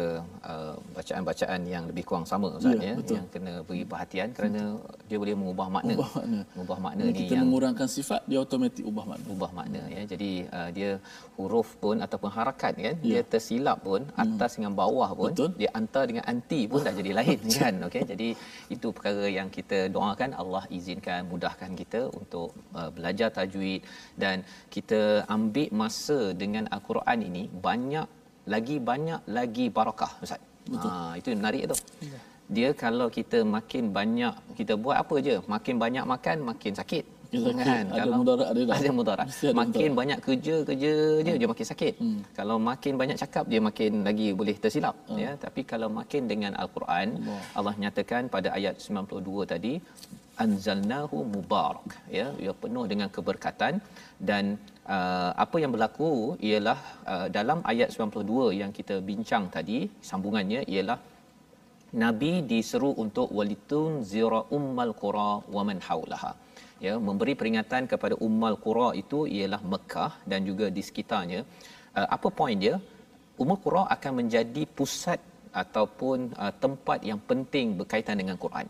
uh, 0.51 0.73
bacaan-bacaan 0.97 1.61
yang 1.73 1.83
lebih 1.85 2.01
kurang 2.09 2.25
sama 2.25 2.49
Ustaz 2.57 2.73
ya, 2.81 2.97
ya 2.97 3.21
yang 3.21 3.27
kena 3.29 3.53
beri 3.67 3.85
perhatian 3.91 4.33
kerana 4.33 4.81
betul. 4.81 5.05
dia 5.09 5.17
boleh 5.21 5.35
mengubah 5.41 5.67
makna. 5.75 5.93
Ubah 5.93 6.09
makna. 6.17 6.39
Ubah 6.63 6.79
makna 6.85 7.03
ni 7.05 7.13
kita 7.19 7.37
yang 7.37 7.45
mengurangkan 7.45 7.85
sifat 7.97 8.25
dia 8.25 8.39
automatik 8.41 8.81
ubah 8.91 9.05
makna. 9.11 9.25
Ubah 9.35 9.51
makna 9.59 9.81
ya. 9.93 10.01
Jadi 10.13 10.31
uh, 10.49 10.69
dia 10.73 10.89
huruf 11.37 11.69
pun 11.77 12.01
ataupun 12.01 12.29
harakat 12.37 12.73
kan 12.87 12.95
ya. 12.97 13.05
dia 13.05 13.21
tersilap 13.21 13.85
pun 13.85 14.09
hmm. 14.09 14.23
atas 14.25 14.57
dengan 14.57 14.73
bawah 14.81 15.13
pun 15.13 15.37
betul. 15.37 15.53
dia 15.61 15.69
antar 15.77 16.09
dengan 16.09 16.25
anti 16.33 16.65
pun 16.65 16.81
dah 16.81 16.95
jadi 16.97 17.11
lain 17.19 17.39
kan. 17.61 17.73
Okey 17.91 18.03
jadi 18.09 18.27
itu 18.73 18.89
perkara 18.89 19.29
yang 19.29 19.53
kita 19.53 19.85
doakan 19.93 20.33
Allah 20.33 20.65
izinkan 20.73 21.29
mudahkan 21.29 21.77
kita 21.77 22.09
untuk 22.09 22.57
uh, 22.73 22.89
belajar 22.89 23.29
tajwid 23.29 23.85
dan 24.17 24.46
kita 24.75 25.01
ambil 25.35 25.69
masa 25.81 26.19
dengan 26.41 26.63
al-Quran 26.75 27.19
ini 27.29 27.43
banyak 27.67 28.07
lagi 28.53 28.77
banyak 28.89 29.21
lagi 29.37 29.65
barakah 29.77 30.11
ustaz. 30.23 30.41
Betul. 30.71 30.89
Ha 30.91 31.11
itu 31.19 31.27
menarik 31.41 31.63
tu. 31.71 31.77
Ya. 32.11 32.19
Dia 32.55 32.69
kalau 32.83 33.07
kita 33.17 33.39
makin 33.55 33.91
banyak 33.97 34.33
kita 34.59 34.73
buat 34.83 34.97
apa 35.03 35.15
je, 35.27 35.35
makin 35.53 35.75
banyak 35.83 36.05
makan 36.13 36.37
makin 36.51 36.73
sakit. 36.79 37.03
Makin 37.35 37.55
kan? 37.59 37.85
Ada 37.91 37.99
kalau 37.99 38.17
mudarat 38.19 38.47
ada 38.51 38.61
Ada 38.79 38.91
mudarat. 38.99 39.27
Makin 39.27 39.89
mudarat. 39.91 39.97
banyak 39.99 40.19
kerja 40.25 40.55
kerja 40.67 40.93
je 41.27 41.31
hmm. 41.33 41.39
dia 41.41 41.49
makin 41.53 41.67
sakit. 41.71 41.93
Hmm. 42.03 42.19
Kalau 42.37 42.57
makin 42.69 42.93
banyak 43.01 43.17
cakap 43.23 43.43
dia 43.51 43.61
makin 43.67 43.91
lagi 44.07 44.27
boleh 44.39 44.55
tersilap 44.63 44.95
hmm. 45.07 45.19
ya. 45.23 45.31
Tapi 45.43 45.61
kalau 45.71 45.89
makin 45.99 46.23
dengan 46.31 46.51
al-Quran 46.61 47.07
Allah. 47.19 47.41
Allah 47.57 47.75
nyatakan 47.83 48.31
pada 48.35 48.51
ayat 48.57 48.79
92 48.79 49.51
tadi 49.53 49.73
anzalnahu 50.43 51.17
mubarak 51.33 51.89
ya. 52.17 52.27
Ia 52.43 52.53
penuh 52.63 52.85
dengan 52.91 53.09
keberkatan 53.15 53.73
dan 54.29 54.43
uh, 54.95 55.31
apa 55.43 55.57
yang 55.63 55.71
berlaku 55.75 56.09
ialah 56.49 56.79
uh, 57.13 57.27
dalam 57.37 57.59
ayat 57.71 57.89
92 57.95 58.59
yang 58.61 58.71
kita 58.79 58.97
bincang 59.09 59.45
tadi 59.55 59.79
sambungannya 60.09 60.61
ialah 60.73 60.99
nabi 62.03 62.31
diseru 62.51 62.91
untuk 63.03 63.27
walitun 63.37 63.91
zira 64.11 64.41
ummal 64.57 64.91
qura 65.01 65.31
wa 65.55 65.61
man 65.67 65.79
haulaha 65.87 66.31
ya 66.85 66.93
memberi 67.07 67.33
peringatan 67.39 67.83
kepada 67.91 68.15
ummal 68.27 68.55
qura 68.65 68.89
itu 69.01 69.19
ialah 69.37 69.61
Mekah 69.73 70.11
dan 70.31 70.41
juga 70.49 70.67
di 70.77 70.83
sekitarnya. 70.89 71.41
Uh, 71.97 72.07
apa 72.17 72.29
poin 72.39 72.57
dia? 72.65 72.75
Ummal 73.41 73.59
qura 73.63 73.81
akan 73.95 74.11
menjadi 74.19 74.63
pusat 74.77 75.19
ataupun 75.61 76.17
uh, 76.43 76.53
tempat 76.63 76.99
yang 77.09 77.19
penting 77.29 77.67
berkaitan 77.79 78.17
dengan 78.21 78.37
Quran 78.43 78.67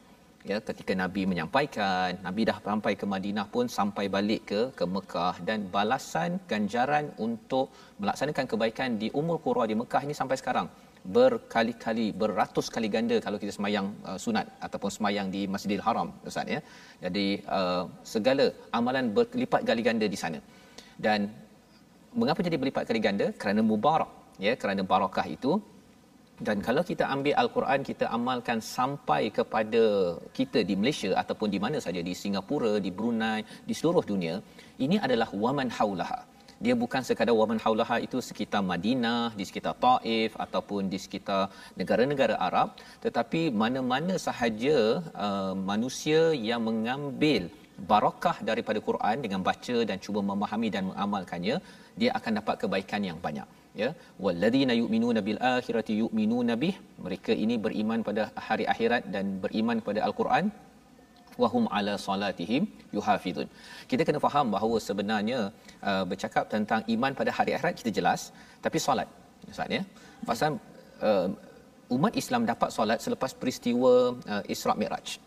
ya 0.50 0.58
ketika 0.70 0.94
nabi 1.02 1.22
menyampaikan 1.32 2.10
nabi 2.26 2.42
dah 2.50 2.58
sampai 2.68 2.94
ke 3.02 3.06
Madinah 3.14 3.46
pun 3.54 3.66
sampai 3.78 4.06
balik 4.16 4.42
ke 4.50 4.62
ke 4.80 4.86
Mekah. 4.96 5.36
Dan 5.48 5.60
balasan 5.76 6.32
ganjaran 6.52 7.06
untuk 7.28 7.66
melaksanakan 8.02 8.46
kebaikan 8.52 8.90
di 9.02 9.08
Ummul 9.20 9.40
Qura 9.46 9.64
di 9.72 9.76
Mekah 9.82 10.02
ini 10.08 10.16
sampai 10.22 10.38
sekarang 10.42 10.70
berkali-kali 11.16 12.06
beratus 12.22 12.68
kali 12.76 12.88
ganda 12.96 13.18
kalau 13.26 13.38
kita 13.42 13.54
semayang 13.58 13.88
uh, 14.10 14.20
sunat 14.24 14.46
ataupun 14.66 14.92
semayang 14.98 15.28
di 15.36 15.42
Masjidil 15.54 15.84
Haram 15.88 16.10
ustaz 16.30 16.54
ya. 16.56 16.60
Jadi 17.06 17.28
uh, 17.58 17.84
segala 18.14 18.46
amalan 18.80 19.08
berlipat 19.18 19.64
kali 19.70 19.84
ganda 19.90 20.08
di 20.14 20.20
sana. 20.24 20.40
Dan 21.06 21.30
mengapa 22.20 22.42
jadi 22.48 22.58
berlipat 22.62 22.84
kali 22.90 23.02
ganda? 23.08 23.28
Kerana 23.42 23.64
mubarak 23.72 24.12
ya 24.46 24.54
kerana 24.62 24.82
barakah 24.92 25.28
itu 25.38 25.52
dan 26.46 26.58
kalau 26.68 26.82
kita 26.90 27.04
ambil 27.16 27.34
al-Quran 27.42 27.82
kita 27.90 28.06
amalkan 28.18 28.60
sampai 28.62 29.22
kepada 29.38 29.84
kita 30.38 30.62
di 30.70 30.76
Malaysia 30.82 31.12
ataupun 31.22 31.50
di 31.56 31.60
mana 31.66 31.78
saja 31.86 32.02
di 32.10 32.14
Singapura 32.24 32.74
di 32.86 32.92
Brunei 32.98 33.42
di 33.70 33.74
seluruh 33.80 34.06
dunia 34.12 34.36
ini 34.86 34.98
adalah 35.06 35.30
waman 35.44 35.70
haulaha 35.78 36.20
dia 36.66 36.74
bukan 36.84 37.02
sekadar 37.08 37.36
waman 37.40 37.60
haulaha 37.64 37.98
itu 38.06 38.18
sekitar 38.28 38.62
Madinah 38.72 39.30
di 39.40 39.46
sekitar 39.50 39.74
Taif 39.84 40.34
ataupun 40.46 40.90
di 40.94 40.98
sekitar 41.04 41.54
negara-negara 41.80 42.36
Arab. 42.48 42.70
Tetapi 43.06 43.42
mana-mana 43.62 44.18
sahaja 44.28 44.78
uh, 45.26 45.54
manusia 45.54 46.22
yang 46.50 46.66
mengambil 46.70 47.44
barakah 47.92 48.38
daripada 48.50 48.82
Quran 48.88 49.22
dengan 49.22 49.42
baca 49.50 49.78
dan 49.90 49.98
cuba 50.06 50.20
memahami 50.30 50.70
dan 50.76 50.90
mengamalkannya 50.90 51.56
dia 51.94 52.10
akan 52.18 52.42
dapat 52.42 52.56
kebaikan 52.66 53.02
yang 53.10 53.18
banyak 53.26 53.46
ya 53.82 53.90
walladzina 54.26 54.74
yu'minuna 54.82 55.20
bil 55.28 55.40
akhirati 55.56 55.94
yu'minuna 56.02 56.54
bih. 56.64 56.76
Mereka 57.06 57.34
ini 57.44 57.58
beriman 57.66 58.02
pada 58.08 58.24
hari 58.48 58.66
akhirat 58.74 59.04
dan 59.16 59.26
beriman 59.44 59.80
pada 59.88 60.02
al-Quran. 60.08 60.48
Wahum 61.44 61.66
ala 61.78 61.94
salatihim 62.06 62.64
yuhafizun. 62.98 63.48
Kita 63.90 64.02
kena 64.08 64.20
faham 64.26 64.48
bahawa 64.56 64.78
sebenarnya 64.88 65.40
uh, 65.90 66.04
bercakap 66.12 66.46
tentang 66.54 66.82
iman 66.94 67.14
pada 67.20 67.32
hari 67.40 67.52
akhirat 67.58 67.76
kita 67.82 67.92
jelas 68.00 68.22
tapi 68.66 68.80
solat 68.88 69.10
ustaz 69.52 69.78
ya. 69.78 69.84
Pasal 70.30 70.52
uh, 71.10 71.28
umat 71.96 72.14
Islam 72.22 72.50
dapat 72.52 72.70
solat 72.78 73.00
selepas 73.06 73.32
peristiwa 73.42 73.94
uh, 74.34 74.44
Isra 74.56 74.76
Mi'raj 74.82 75.27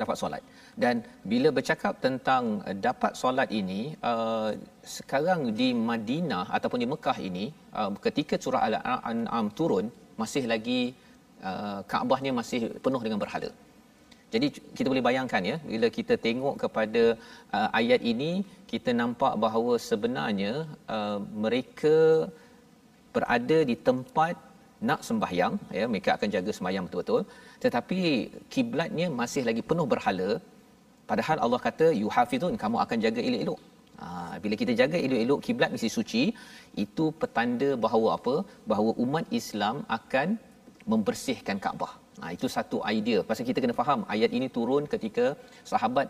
dapat 0.00 0.16
solat. 0.20 0.42
Dan 0.82 0.94
bila 1.32 1.48
bercakap 1.58 1.94
tentang 2.06 2.44
uh, 2.68 2.76
dapat 2.86 3.12
solat 3.20 3.48
ini 3.60 3.80
uh, 4.10 4.50
sekarang 4.96 5.40
di 5.60 5.68
Madinah 5.90 6.44
ataupun 6.56 6.80
di 6.84 6.88
Mekah 6.92 7.18
ini 7.28 7.44
uh, 7.78 7.90
ketika 8.06 8.36
surah 8.44 8.62
al-an'am 8.68 9.48
turun 9.60 9.86
masih 10.20 10.44
lagi 10.52 10.80
uh, 11.48 11.80
Kaabahnya 11.92 12.32
masih 12.40 12.60
penuh 12.84 13.02
dengan 13.06 13.20
berhala. 13.24 13.50
Jadi 14.32 14.46
kita 14.76 14.86
boleh 14.92 15.04
bayangkan 15.08 15.42
ya 15.50 15.56
bila 15.72 15.88
kita 15.98 16.14
tengok 16.26 16.56
kepada 16.62 17.02
uh, 17.56 17.68
ayat 17.80 18.00
ini 18.12 18.30
kita 18.72 18.90
nampak 19.00 19.34
bahawa 19.44 19.74
sebenarnya 19.90 20.52
uh, 20.96 21.18
mereka 21.44 21.96
berada 23.14 23.58
di 23.70 23.76
tempat 23.88 24.36
nak 24.88 25.00
sembahyang 25.08 25.54
ya 25.78 25.84
mereka 25.92 26.10
akan 26.16 26.28
jaga 26.34 26.50
sembahyang 26.56 26.84
betul-betul 26.86 27.22
tetapi 27.64 28.00
kiblatnya 28.54 29.06
masih 29.20 29.42
lagi 29.48 29.62
penuh 29.70 29.86
berhala 29.92 30.30
padahal 31.10 31.38
Allah 31.44 31.60
kata 31.68 31.86
yuhafizun 32.02 32.54
kamu 32.62 32.76
akan 32.84 32.98
jaga 33.04 33.20
elok-elok 33.28 33.60
ha, 34.00 34.08
bila 34.42 34.54
kita 34.62 34.72
jaga 34.80 34.98
elok-elok 35.06 35.40
kiblat 35.46 35.70
mesti 35.74 35.90
suci 35.98 36.22
itu 36.84 37.06
petanda 37.22 37.70
bahawa 37.84 38.08
apa 38.18 38.36
bahawa 38.72 38.92
umat 39.04 39.26
Islam 39.40 39.78
akan 39.98 40.28
membersihkan 40.92 41.58
Kaabah 41.64 41.92
Ha, 42.20 42.28
itu 42.36 42.46
satu 42.54 42.78
idea. 42.96 43.18
Pasal 43.28 43.46
kita 43.48 43.62
kena 43.62 43.74
faham 43.80 44.00
ayat 44.14 44.30
ini 44.38 44.46
turun 44.56 44.84
ketika 44.92 45.26
sahabat 45.70 46.06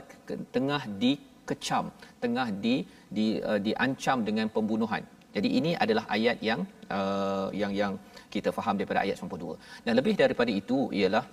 tengah 0.54 0.82
dikecam, 1.02 1.84
tengah 2.22 2.46
di 2.64 2.74
di 3.16 3.26
uh, 3.50 3.60
diancam 3.66 4.18
dengan 4.28 4.46
pembunuhan. 4.56 5.02
Jadi 5.36 5.48
ini 5.58 5.70
adalah 5.84 6.04
ayat 6.16 6.38
yang 6.48 6.60
uh, 6.96 7.48
yang 7.62 7.72
yang 7.80 7.92
kita 8.34 8.50
faham 8.58 8.74
daripada 8.80 9.00
ayat 9.04 9.16
92. 9.20 9.84
Dan 9.84 9.92
lebih 10.00 10.14
daripada 10.22 10.50
itu 10.60 10.78
ialah 11.00 11.24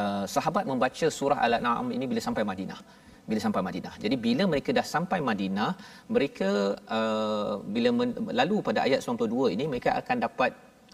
uh, 0.00 0.24
sahabat 0.34 0.64
membaca 0.70 1.06
surah 1.18 1.38
Al-An'am 1.46 1.88
ini 1.96 2.04
bila 2.10 2.20
sampai 2.26 2.44
Madinah. 2.50 2.80
Bila 3.30 3.40
sampai 3.46 3.62
Madinah. 3.68 3.94
Jadi 4.04 4.16
bila 4.26 4.42
mereka 4.52 4.70
dah 4.78 4.86
sampai 4.94 5.18
Madinah, 5.28 5.70
mereka 6.16 6.50
uh, 6.98 7.52
bila 7.74 7.90
men- 7.98 8.16
lalu 8.40 8.56
pada 8.68 8.80
ayat 8.86 9.00
92 9.04 9.54
ini 9.54 9.64
mereka 9.72 9.90
akan 10.00 10.16
dapat 10.26 10.50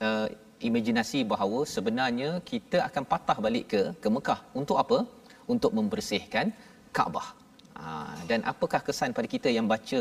uh, 0.07 0.27
imajinasi 0.69 1.21
bahawa 1.33 1.61
sebenarnya 1.77 2.31
kita 2.51 2.79
akan 2.89 3.05
patah 3.13 3.39
balik 3.47 3.65
ke 3.73 3.81
ke 4.03 4.09
Mekah 4.17 4.41
untuk 4.61 4.79
apa? 4.83 4.99
Untuk 5.55 5.73
membersihkan 5.79 6.49
Kaabah. 6.97 7.29
Ha, 7.75 7.87
dan 8.31 8.41
apakah 8.51 8.79
kesan 8.87 9.11
pada 9.17 9.29
kita 9.33 9.49
yang 9.57 9.67
baca 9.73 10.01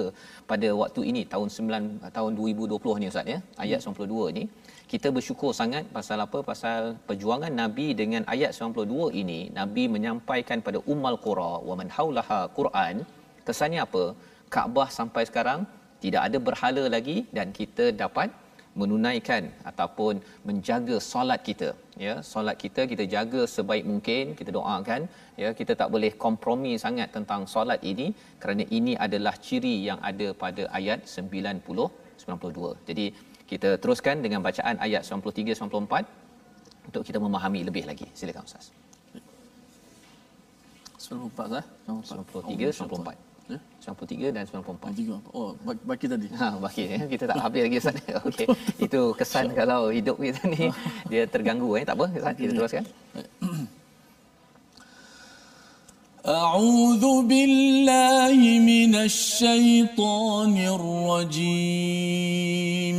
pada 0.52 0.68
waktu 0.82 1.02
ini 1.10 1.22
tahun 1.32 1.50
9 1.50 2.14
tahun 2.18 2.32
2020 2.40 3.02
ni 3.02 3.08
ustaz 3.12 3.32
ya 3.34 3.40
ayat 3.64 3.80
92 3.82 4.36
ni 4.38 4.44
kita 4.94 5.10
bersyukur 5.16 5.52
sangat 5.60 5.84
pasal 5.96 6.18
apa? 6.26 6.40
Pasal 6.50 6.82
perjuangan 7.08 7.54
nabi 7.62 7.88
dengan 8.02 8.24
ayat 8.34 8.52
92 8.58 9.22
ini. 9.22 9.40
Nabi 9.60 9.84
menyampaikan 9.96 10.60
pada 10.68 10.80
ummal 10.94 11.16
qura 11.26 11.54
wa 11.70 11.76
man 11.80 11.90
haulaha 11.96 12.40
quran. 12.58 12.96
Kesannya 13.48 13.82
apa? 13.88 14.04
Kaabah 14.54 14.88
sampai 14.98 15.24
sekarang 15.30 15.62
tidak 16.04 16.22
ada 16.28 16.38
berhala 16.48 16.84
lagi 16.96 17.18
dan 17.38 17.50
kita 17.60 17.86
dapat 18.04 18.30
menunaikan 18.82 19.44
ataupun 19.70 20.14
menjaga 20.48 20.96
solat 21.12 21.42
kita. 21.50 21.70
Ya 22.06 22.14
solat 22.32 22.56
kita 22.64 22.84
kita 22.92 23.04
jaga 23.16 23.42
sebaik 23.56 23.86
mungkin 23.92 24.38
kita 24.40 24.54
doakan. 24.58 25.02
Ya 25.42 25.50
kita 25.60 25.74
tak 25.82 25.90
boleh 25.96 26.14
kompromi 26.26 26.74
sangat 26.86 27.10
tentang 27.18 27.44
solat 27.56 27.82
ini 27.94 28.08
kerana 28.44 28.66
ini 28.78 28.96
adalah 29.08 29.36
ciri 29.48 29.76
yang 29.90 30.00
ada 30.12 30.30
pada 30.46 30.66
ayat 30.80 31.02
90 31.18 31.90
92 32.24 32.88
jadi 32.90 33.06
Kita 33.53 33.81
teruskan 33.81 34.21
dengan 34.21 34.45
bacaan 34.45 34.77
ayat 34.77 35.09
93 35.09 35.57
94 35.57 36.93
untuk 36.93 37.01
kita 37.05 37.17
memahami 37.17 37.65
lebih 37.69 37.89
lagi. 37.89 38.05
Silakan 38.13 38.45
Ustaz. 38.45 38.69
94 41.01 41.61
eh? 41.61 41.65
93 41.89 42.85
94. 42.85 43.17
Ya? 43.49 43.57
93 43.81 44.37
dan 44.37 44.45
94. 44.45 44.93
Oh, 45.33 45.57
baki 45.65 46.13
tadi. 46.13 46.29
Ha, 46.37 46.61
baki 46.61 46.85
ya. 46.85 47.09
Kita 47.09 47.25
tak 47.33 47.41
habis 47.41 47.65
lagi 47.65 47.77
Ustaz. 47.81 47.97
Okey. 48.29 48.47
Itu 48.77 49.17
kesan 49.17 49.57
kalau 49.57 49.89
hidup 49.89 50.21
kita 50.21 50.45
ni 50.45 50.69
dia 51.09 51.25
terganggu 51.25 51.73
eh. 51.81 51.89
Tak 51.89 51.97
apa, 51.97 52.13
Ustaz. 52.13 52.37
Kita 52.37 52.53
teruskan. 52.53 52.85
أعوذ 56.29 57.25
بالله 57.25 58.37
من 58.61 58.93
الشيطان 59.09 60.55
الرجيم 60.77 62.99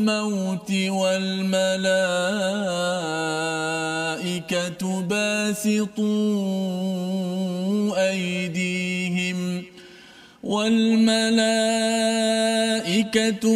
الموت 0.00 0.70
والملائكة 0.88 1.56
باسطوا 5.02 6.06
أيديهم 8.10 9.64
والملائكة 10.44 11.24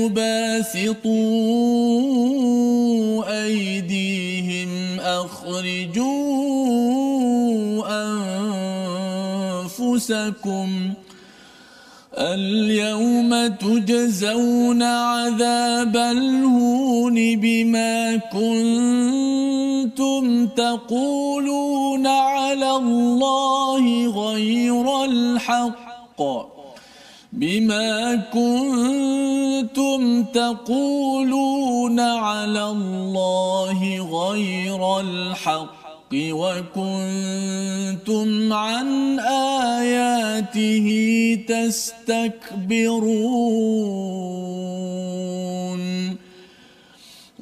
باسطوا 0.08 1.10
أيديهم 3.44 5.00
أخرجوا 5.00 6.20
أنفسكم 9.64 10.94
اليوم 12.18 13.46
تجزون 13.46 14.82
عذاب 14.82 15.96
الهون 15.96 17.14
بما 17.14 18.16
كنتم 18.16 19.66
تقولون 20.46 22.06
على 22.06 22.76
الله 22.76 24.06
غير 24.06 25.04
الحق 25.04 26.22
بما 27.32 28.16
كنتم 28.32 30.24
تقولون 30.24 32.00
على 32.00 32.64
الله 32.64 33.80
غير 34.28 35.00
الحق 35.00 35.80
وكنتم 36.14 37.32
عن 38.52 39.20
آياته 40.40 41.44
تستكبرون 41.48 42.20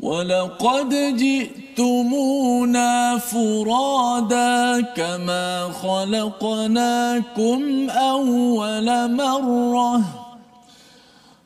ولقد 0.03 1.17
جئتمونا 1.17 3.19
فرادا 3.19 4.81
كما 4.81 5.69
خلقناكم 5.83 7.91
أول 7.91 9.15
مرة 9.15 10.03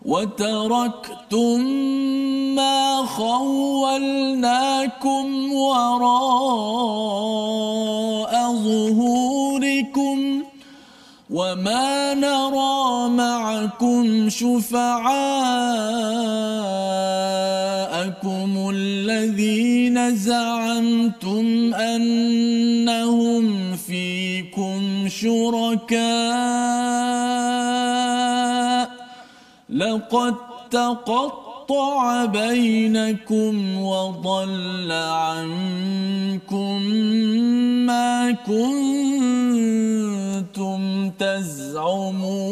وتركتم 0.04 1.60
ما 2.54 3.06
خولناكم 3.06 4.42
وراء 5.52 7.22
ظهوركم 8.52 10.42
وما 11.32 12.14
نرى 12.14 13.08
معكم 13.08 14.28
شفعاءكم 14.28 15.10
الذين 18.74 20.16
زعمتم 20.16 21.74
انهم 21.74 23.46
فيكم 23.76 25.08
شركاء 25.08 26.02
لقد 29.70 30.34
تقطع 30.70 31.51
بينكم 32.27 33.53
وضل 33.91 34.91
عنكم 35.25 36.81
ما 37.89 38.31
كنتم 38.49 39.49
تزعمون 41.23 42.47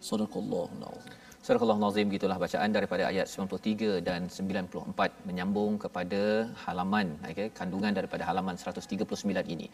صدق 0.00 0.32
الله 0.36 0.68
العظيم 0.78 1.06
Surah 1.46 1.62
Al-Nazim 1.62 2.10
gitulah 2.10 2.38
bacaan 2.42 2.70
daripada 2.74 3.02
ayat 3.06 3.26
93 3.30 4.02
dan 4.02 4.26
94 4.26 5.22
menyambung 5.28 5.78
kepada 5.78 6.50
halaman 6.66 7.06
okay, 7.22 7.54
kandungan 7.58 7.94
daripada 7.94 8.26
halaman 8.26 8.58
139 8.58 9.54
ini. 9.54 9.70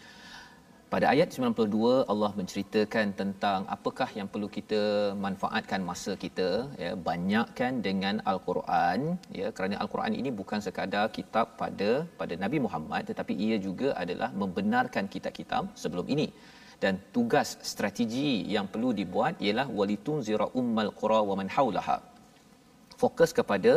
Pada 0.94 1.06
ayat 1.14 1.30
92 1.36 2.08
Allah 2.12 2.30
menceritakan 2.40 3.08
tentang 3.22 3.60
apakah 3.76 4.08
yang 4.18 4.28
perlu 4.34 4.48
kita 4.58 4.82
manfaatkan 5.26 5.82
masa 5.90 6.12
kita 6.22 6.50
ya 6.84 6.92
banyakkan 7.10 7.82
dengan 7.88 8.16
al-Quran 8.32 9.00
ya 9.40 9.48
kerana 9.56 9.76
al-Quran 9.84 10.16
ini 10.20 10.32
bukan 10.40 10.64
sekadar 10.66 11.06
kitab 11.18 11.60
pada 11.62 11.90
pada 12.20 12.34
Nabi 12.44 12.60
Muhammad 12.66 13.04
tetapi 13.12 13.36
ia 13.48 13.58
juga 13.68 13.90
adalah 14.04 14.30
membenarkan 14.44 15.12
kitab-kitab 15.16 15.76
sebelum 15.84 16.08
ini. 16.16 16.28
Dan 16.84 16.96
tugas 17.16 17.52
strategi 17.72 18.32
yang 18.56 18.68
perlu 18.74 18.92
dibuat 19.02 19.44
ialah 19.48 19.68
walitunzira 19.80 20.48
ummal 20.62 20.92
qura 21.02 21.20
wa 21.30 21.36
man 21.42 21.52
haulaha 21.58 21.98
fokus 23.02 23.32
kepada 23.40 23.74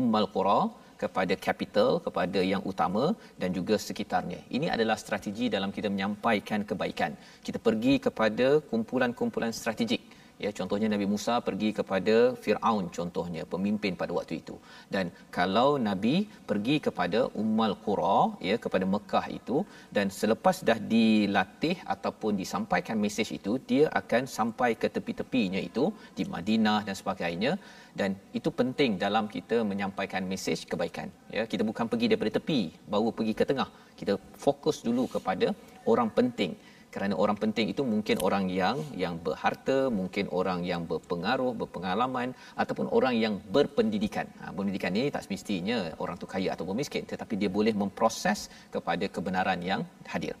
ummal 0.00 0.26
qura 0.36 0.58
kepada 1.04 1.34
capital 1.46 1.90
kepada 2.06 2.40
yang 2.52 2.62
utama 2.72 3.04
dan 3.40 3.50
juga 3.58 3.76
sekitarnya. 3.86 4.40
Ini 4.56 4.66
adalah 4.76 4.96
strategi 5.04 5.46
dalam 5.56 5.70
kita 5.76 5.88
menyampaikan 5.94 6.62
kebaikan. 6.70 7.12
Kita 7.46 7.58
pergi 7.66 7.94
kepada 8.06 8.48
kumpulan-kumpulan 8.70 9.52
strategik. 9.60 10.13
Ya 10.42 10.50
contohnya 10.58 10.88
Nabi 10.92 11.06
Musa 11.12 11.34
pergi 11.48 11.68
kepada 11.78 12.14
Firaun 12.42 12.86
contohnya 12.96 13.42
pemimpin 13.52 13.92
pada 14.00 14.12
waktu 14.18 14.34
itu. 14.42 14.56
Dan 14.94 15.06
kalau 15.36 15.68
Nabi 15.88 16.14
pergi 16.50 16.76
kepada 16.86 17.20
Ummal 17.42 17.74
Qura 17.84 18.18
ya 18.48 18.56
kepada 18.64 18.86
Mekah 18.94 19.26
itu 19.38 19.58
dan 19.96 20.10
selepas 20.18 20.58
dah 20.68 20.78
dilatih 20.94 21.76
ataupun 21.94 22.34
disampaikan 22.42 22.98
mesej 23.04 23.28
itu 23.38 23.52
dia 23.70 23.84
akan 24.00 24.22
sampai 24.36 24.70
ke 24.82 24.90
tepi-tepinya 24.96 25.62
itu 25.70 25.86
di 26.18 26.26
Madinah 26.34 26.80
dan 26.88 26.96
sebagainya. 27.02 27.54
Dan 28.00 28.10
itu 28.38 28.50
penting 28.60 28.92
dalam 29.04 29.24
kita 29.34 29.56
menyampaikan 29.70 30.22
mesej 30.32 30.66
kebaikan. 30.70 31.08
Ya 31.36 31.42
kita 31.52 31.62
bukan 31.70 31.86
pergi 31.92 32.06
daripada 32.10 32.34
tepi 32.38 32.60
baru 32.92 33.10
pergi 33.18 33.34
ke 33.38 33.46
tengah. 33.50 33.70
Kita 34.00 34.14
fokus 34.44 34.78
dulu 34.86 35.06
kepada 35.16 35.48
orang 35.92 36.10
penting 36.18 36.52
kerana 36.94 37.14
orang 37.22 37.36
penting 37.42 37.66
itu 37.72 37.82
mungkin 37.92 38.16
orang 38.26 38.44
yang 38.58 38.76
yang 39.02 39.14
berharta 39.26 39.78
mungkin 39.98 40.30
orang 40.40 40.60
yang 40.70 40.82
berpengaruh 40.90 41.52
berpengalaman 41.60 42.28
ataupun 42.62 42.86
orang 42.96 43.14
yang 43.24 43.34
berpendidikan. 43.56 44.26
Ha, 44.40 44.54
pendidikan 44.58 44.94
ini 44.98 45.10
tak 45.14 45.24
semestinya 45.26 45.78
orang 46.04 46.16
tu 46.22 46.26
kaya 46.34 46.48
atau 46.54 46.76
miskin 46.80 47.02
tetapi 47.12 47.34
dia 47.40 47.50
boleh 47.58 47.74
memproses 47.82 48.46
kepada 48.74 49.04
kebenaran 49.16 49.60
yang 49.70 49.82
hadir. 50.12 50.34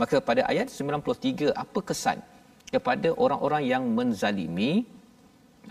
Maka 0.00 0.18
pada 0.28 0.42
ayat 0.52 0.66
93 0.66 1.54
apa 1.64 1.80
kesan 1.90 2.18
kepada 2.74 3.08
orang-orang 3.24 3.62
yang 3.72 3.84
menzalimi 3.98 4.72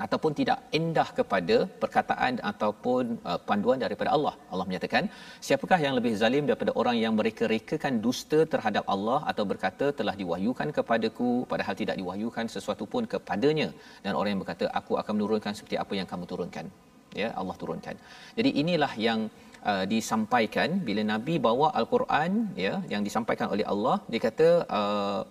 ataupun 0.06 0.32
tidak 0.40 0.60
indah 0.80 1.08
kepada 1.20 1.58
perkataan 1.84 2.34
ataupun 2.52 3.04
uh, 3.30 3.40
panduan 3.50 3.80
daripada 3.86 4.10
Allah. 4.16 4.34
Allah 4.52 4.66
menyatakan, 4.70 5.04
siapakah 5.48 5.80
yang 5.86 5.96
lebih 6.00 6.14
zalim 6.22 6.44
daripada 6.50 6.74
orang 6.82 6.98
yang 7.04 7.14
mereka 7.20 7.44
rekakan 7.54 7.96
dusta 8.06 8.40
terhadap 8.54 8.86
Allah 8.96 9.20
atau 9.32 9.46
berkata 9.52 9.88
telah 10.00 10.16
diwahyukan 10.22 10.70
kepadaku 10.78 11.32
padahal 11.52 11.76
tidak 11.82 11.98
diwahyukan 12.02 12.48
sesuatu 12.56 12.86
pun 12.94 13.06
kepadanya 13.14 13.70
dan 14.06 14.14
orang 14.20 14.32
yang 14.34 14.42
berkata 14.46 14.68
aku 14.80 14.96
akan 15.02 15.14
menurunkan 15.18 15.54
seperti 15.60 15.78
apa 15.84 15.94
yang 16.00 16.08
kamu 16.14 16.26
turunkan. 16.32 16.68
Ya, 17.22 17.30
Allah 17.42 17.56
turunkan. 17.62 17.96
Jadi 18.38 18.50
inilah 18.62 18.92
yang 19.08 19.20
uh, 19.70 19.86
disampaikan 19.94 20.70
bila 20.88 21.02
Nabi 21.14 21.36
bawa 21.48 21.68
al-Quran 21.80 22.32
ya 22.66 22.74
yang 22.94 23.02
disampaikan 23.08 23.48
oleh 23.54 23.66
Allah 23.74 23.96
dia 24.12 24.22
kata 24.28 24.48
uh, 24.78 25.22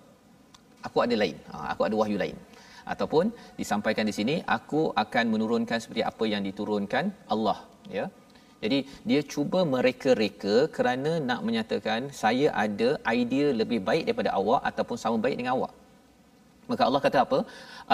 aku 0.88 0.98
ada 1.06 1.16
lain. 1.22 1.36
Uh, 1.54 1.66
aku 1.72 1.82
ada 1.88 1.96
wahyu 2.02 2.18
lain 2.24 2.38
ataupun 2.94 3.24
disampaikan 3.60 4.06
di 4.10 4.14
sini 4.18 4.34
aku 4.56 4.82
akan 5.04 5.24
menurunkan 5.34 5.80
seperti 5.84 6.04
apa 6.10 6.24
yang 6.32 6.42
diturunkan 6.48 7.04
Allah 7.34 7.58
ya 7.96 8.06
jadi 8.62 8.78
dia 9.08 9.20
cuba 9.32 9.60
mereka-reka 9.74 10.54
kerana 10.76 11.12
nak 11.28 11.42
menyatakan 11.48 12.10
saya 12.22 12.48
ada 12.64 12.88
idea 13.18 13.48
lebih 13.60 13.80
baik 13.88 14.04
daripada 14.08 14.32
awak 14.40 14.62
ataupun 14.70 14.98
sama 15.02 15.18
baik 15.26 15.38
dengan 15.40 15.54
awak 15.58 15.74
Maka 16.70 16.82
Allah 16.86 17.00
kata 17.04 17.18
apa? 17.26 17.38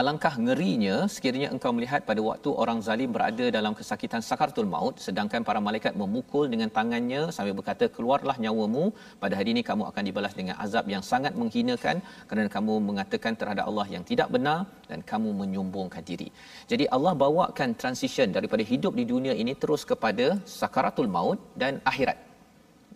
Alangkah 0.00 0.32
ngerinya 0.44 0.94
sekiranya 1.14 1.48
engkau 1.54 1.70
melihat 1.74 2.00
pada 2.06 2.20
waktu 2.28 2.50
orang 2.62 2.78
zalim 2.86 3.10
berada 3.16 3.44
dalam 3.56 3.72
kesakitan 3.78 4.22
sakaratul 4.28 4.66
maut 4.72 4.94
sedangkan 5.04 5.46
para 5.48 5.60
malaikat 5.66 5.92
memukul 6.00 6.44
dengan 6.52 6.68
tangannya 6.76 7.20
sambil 7.36 7.54
berkata 7.58 7.86
keluarlah 7.96 8.34
nyawamu 8.44 8.84
pada 9.22 9.38
hari 9.38 9.50
ini 9.54 9.62
kamu 9.68 9.84
akan 9.90 10.02
dibalas 10.08 10.34
dengan 10.40 10.56
azab 10.64 10.90
yang 10.94 11.04
sangat 11.10 11.32
menghinakan 11.40 12.02
kerana 12.28 12.48
kamu 12.56 12.74
mengatakan 12.88 13.38
terhadap 13.40 13.64
Allah 13.70 13.86
yang 13.94 14.04
tidak 14.10 14.28
benar 14.36 14.58
dan 14.90 15.00
kamu 15.10 15.30
menyombongkan 15.42 16.02
diri. 16.10 16.28
Jadi 16.72 16.86
Allah 16.96 17.14
bawakan 17.24 17.78
transition 17.82 18.34
daripada 18.38 18.66
hidup 18.72 18.98
di 19.00 19.06
dunia 19.14 19.36
ini 19.42 19.54
terus 19.64 19.84
kepada 19.92 20.26
sakaratul 20.58 21.10
maut 21.18 21.38
dan 21.62 21.78
akhirat. 21.92 22.18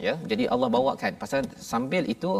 Ya, 0.06 0.14
jadi 0.30 0.46
Allah 0.54 0.70
bawakan 0.78 1.14
pasal 1.22 1.46
sambil 1.72 2.02
itu 2.14 2.32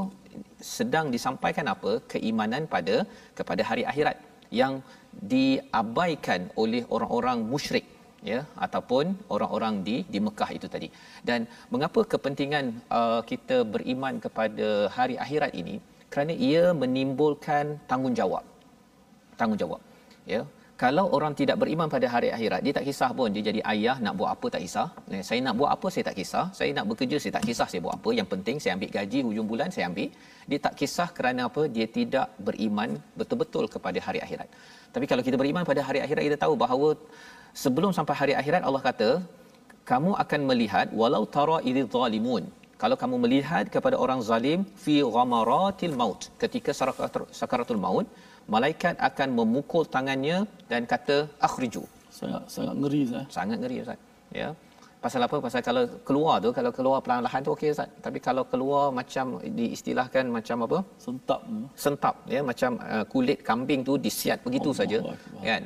sedang 0.79 1.07
disampaikan 1.15 1.69
apa 1.75 1.93
keimanan 2.15 2.67
pada 2.75 2.97
kepada 3.39 3.63
hari 3.71 3.85
akhirat 3.93 4.19
yang 4.51 4.75
diabaikan 5.33 6.41
oleh 6.63 6.83
orang-orang 6.95 7.39
musyrik 7.53 7.87
ya 8.31 8.41
ataupun 8.67 9.15
orang-orang 9.35 9.75
di 9.87 9.97
di 10.13 10.19
Mekah 10.27 10.51
itu 10.59 10.67
tadi. 10.75 10.89
Dan 11.29 11.47
mengapa 11.73 12.03
kepentingan 12.13 12.65
uh, 12.99 13.21
kita 13.31 13.63
beriman 13.75 14.17
kepada 14.25 14.69
hari 14.97 15.17
akhirat 15.25 15.55
ini? 15.55 15.77
Kerana 16.13 16.33
ia 16.33 16.73
menimbulkan 16.83 17.77
tanggungjawab. 17.91 18.45
Tanggungjawab. 19.41 19.81
Ya, 20.33 20.41
kalau 20.83 21.05
orang 21.17 21.33
tidak 21.39 21.57
beriman 21.61 21.89
pada 21.93 22.07
hari 22.15 22.29
akhirat 22.35 22.61
dia 22.65 22.73
tak 22.77 22.85
kisah 22.89 23.09
pun 23.19 23.29
dia 23.35 23.43
jadi 23.49 23.61
ayah 23.73 23.97
nak 24.05 24.15
buat 24.19 24.31
apa 24.35 24.47
tak 24.55 24.61
kisah. 24.65 24.89
Eh, 25.15 25.23
saya 25.29 25.41
nak 25.47 25.55
buat 25.61 25.71
apa 25.75 25.87
saya 25.95 26.05
tak 26.09 26.17
kisah. 26.19 26.45
Saya 26.59 26.71
nak 26.77 26.87
bekerja 26.91 27.17
saya 27.23 27.33
tak 27.37 27.45
kisah 27.49 27.67
saya 27.71 27.81
buat 27.87 27.95
apa. 27.99 28.11
Yang 28.19 28.29
penting 28.33 28.57
saya 28.63 28.73
ambil 28.77 28.91
gaji 28.97 29.21
hujung 29.27 29.47
bulan 29.53 29.69
saya 29.75 29.85
ambil. 29.91 30.09
Dia 30.51 30.59
tak 30.67 30.75
kisah 30.81 31.09
kerana 31.17 31.43
apa? 31.51 31.63
Dia 31.77 31.87
tidak 31.97 32.29
beriman 32.47 32.91
betul-betul 33.21 33.67
kepada 33.75 33.99
hari 34.07 34.21
akhirat. 34.27 34.49
Tapi 34.95 35.05
kalau 35.11 35.23
kita 35.27 35.37
beriman 35.43 35.67
pada 35.71 35.83
hari 35.89 36.01
akhirat 36.05 36.23
kita 36.29 36.39
tahu 36.45 36.55
bahawa 36.65 36.89
sebelum 37.65 37.91
sampai 37.99 38.17
hari 38.21 38.35
akhirat 38.43 38.63
Allah 38.69 38.83
kata 38.89 39.11
kamu 39.91 40.15
akan 40.23 40.41
melihat 40.53 40.87
walau 41.03 41.23
tara 41.37 41.59
idzal 41.71 41.91
zalimun. 42.05 42.47
Kalau 42.83 42.97
kamu 43.03 43.17
melihat 43.27 43.67
kepada 43.75 43.99
orang 44.05 44.23
zalim 44.31 44.63
fi 44.85 44.97
ghamaratil 45.17 45.97
maut. 46.03 46.31
Ketika 46.45 46.71
sakaratul 47.41 47.83
maut 47.87 48.07
malaikat 48.55 48.95
akan 49.09 49.29
memukul 49.39 49.85
tangannya 49.95 50.37
dan 50.71 50.83
kata 50.93 51.17
akhriju. 51.47 51.85
Sangat 52.19 52.43
sangat 52.55 52.75
ngeri 52.81 53.01
Ustaz. 53.07 53.27
Sangat 53.37 53.59
ngeri 53.63 53.77
Ustaz. 53.85 53.99
Ya. 54.41 54.49
Pasal 55.05 55.21
apa? 55.27 55.37
Pasal 55.45 55.61
kalau 55.69 55.83
keluar 56.09 56.37
tu 56.45 56.51
kalau 56.59 56.71
keluar 56.79 56.99
perlahan-lahan 57.05 57.41
tu 57.47 57.53
okey 57.55 57.71
Ustaz. 57.75 57.91
Tapi 58.07 58.19
kalau 58.27 58.45
keluar 58.53 58.85
macam 59.01 59.27
diistilahkan 59.59 60.25
macam 60.39 60.57
apa? 60.67 60.79
Sentap. 61.07 61.41
Sentap 61.85 62.15
ya. 62.35 62.41
Macam 62.51 62.71
uh, 62.95 63.05
kulit 63.13 63.39
kambing 63.49 63.83
tu 63.89 63.95
disiat 64.07 64.41
begitu 64.47 64.73
saja 64.81 64.99
kan? 65.51 65.65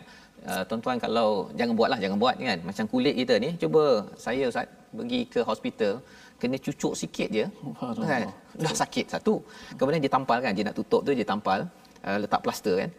Uh, 0.51 0.63
tuan-tuan 0.69 0.99
kalau 1.05 1.29
jangan 1.59 1.75
buatlah 1.79 1.99
jangan 2.05 2.19
buat 2.25 2.35
kan? 2.51 2.61
Macam 2.69 2.85
kulit 2.93 3.15
kita 3.21 3.35
ni 3.45 3.51
cuba 3.63 3.85
saya 4.27 4.45
Ustaz 4.53 4.67
pergi 4.99 5.21
ke 5.35 5.41
hospital 5.51 5.93
kena 6.41 6.59
cucuk 6.67 6.93
sikit 7.03 7.29
je. 7.39 7.47
Kan? 8.13 8.27
Dah 8.65 8.75
sakit 8.83 9.07
satu. 9.15 9.35
Kemudian 9.79 10.03
dia 10.05 10.13
tampal 10.17 10.39
kan 10.45 10.53
dia 10.59 10.67
nak 10.69 10.77
tutup 10.81 11.01
tu 11.07 11.15
dia 11.21 11.29
tampal 11.33 11.61
uh, 12.09 12.19
letak 12.23 12.41
plaster 12.45 12.75
kan. 12.83 12.91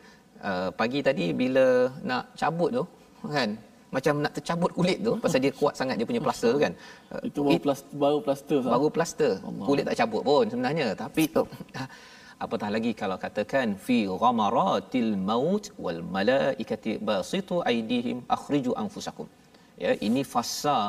Uh, 0.50 0.70
pagi 0.80 1.00
tadi 1.08 1.26
bila 1.42 1.66
nak 2.10 2.24
cabut 2.40 2.70
tu 2.78 2.84
kan 3.36 3.50
macam 3.96 4.14
nak 4.26 4.34
tercabut 4.36 4.72
kulit 4.78 4.98
tu 5.08 5.12
pasal 5.24 5.40
dia 5.46 5.52
kuat 5.60 5.74
sangat 5.80 5.96
dia 6.00 6.08
punya 6.10 6.22
plaster 6.26 6.54
kan. 6.64 6.74
Uh, 7.14 7.22
itu 7.30 7.40
baru 7.48 7.60
plaster 7.66 7.94
baru 8.04 8.20
plaster 8.26 8.60
baru 8.76 8.90
plaster. 8.98 9.34
Allah. 9.50 9.66
kulit 9.70 9.84
tak 9.90 9.98
cabut 10.02 10.22
pun 10.30 10.46
sebenarnya. 10.54 10.88
Tapi 11.04 11.24
tu 11.36 11.44
apatah 12.44 12.70
lagi 12.76 12.92
kalau 13.02 13.18
katakan 13.26 13.68
fi 13.86 13.98
ghamaratil 14.24 15.12
maut 15.30 15.66
wal 15.84 16.02
malaikati 16.16 16.94
basitu 17.10 17.58
aidihim 17.72 18.20
akhriju 18.38 18.74
anfusakum. 18.84 19.28
Ya 19.84 19.92
ini 20.08 20.22
fasa 20.34 20.80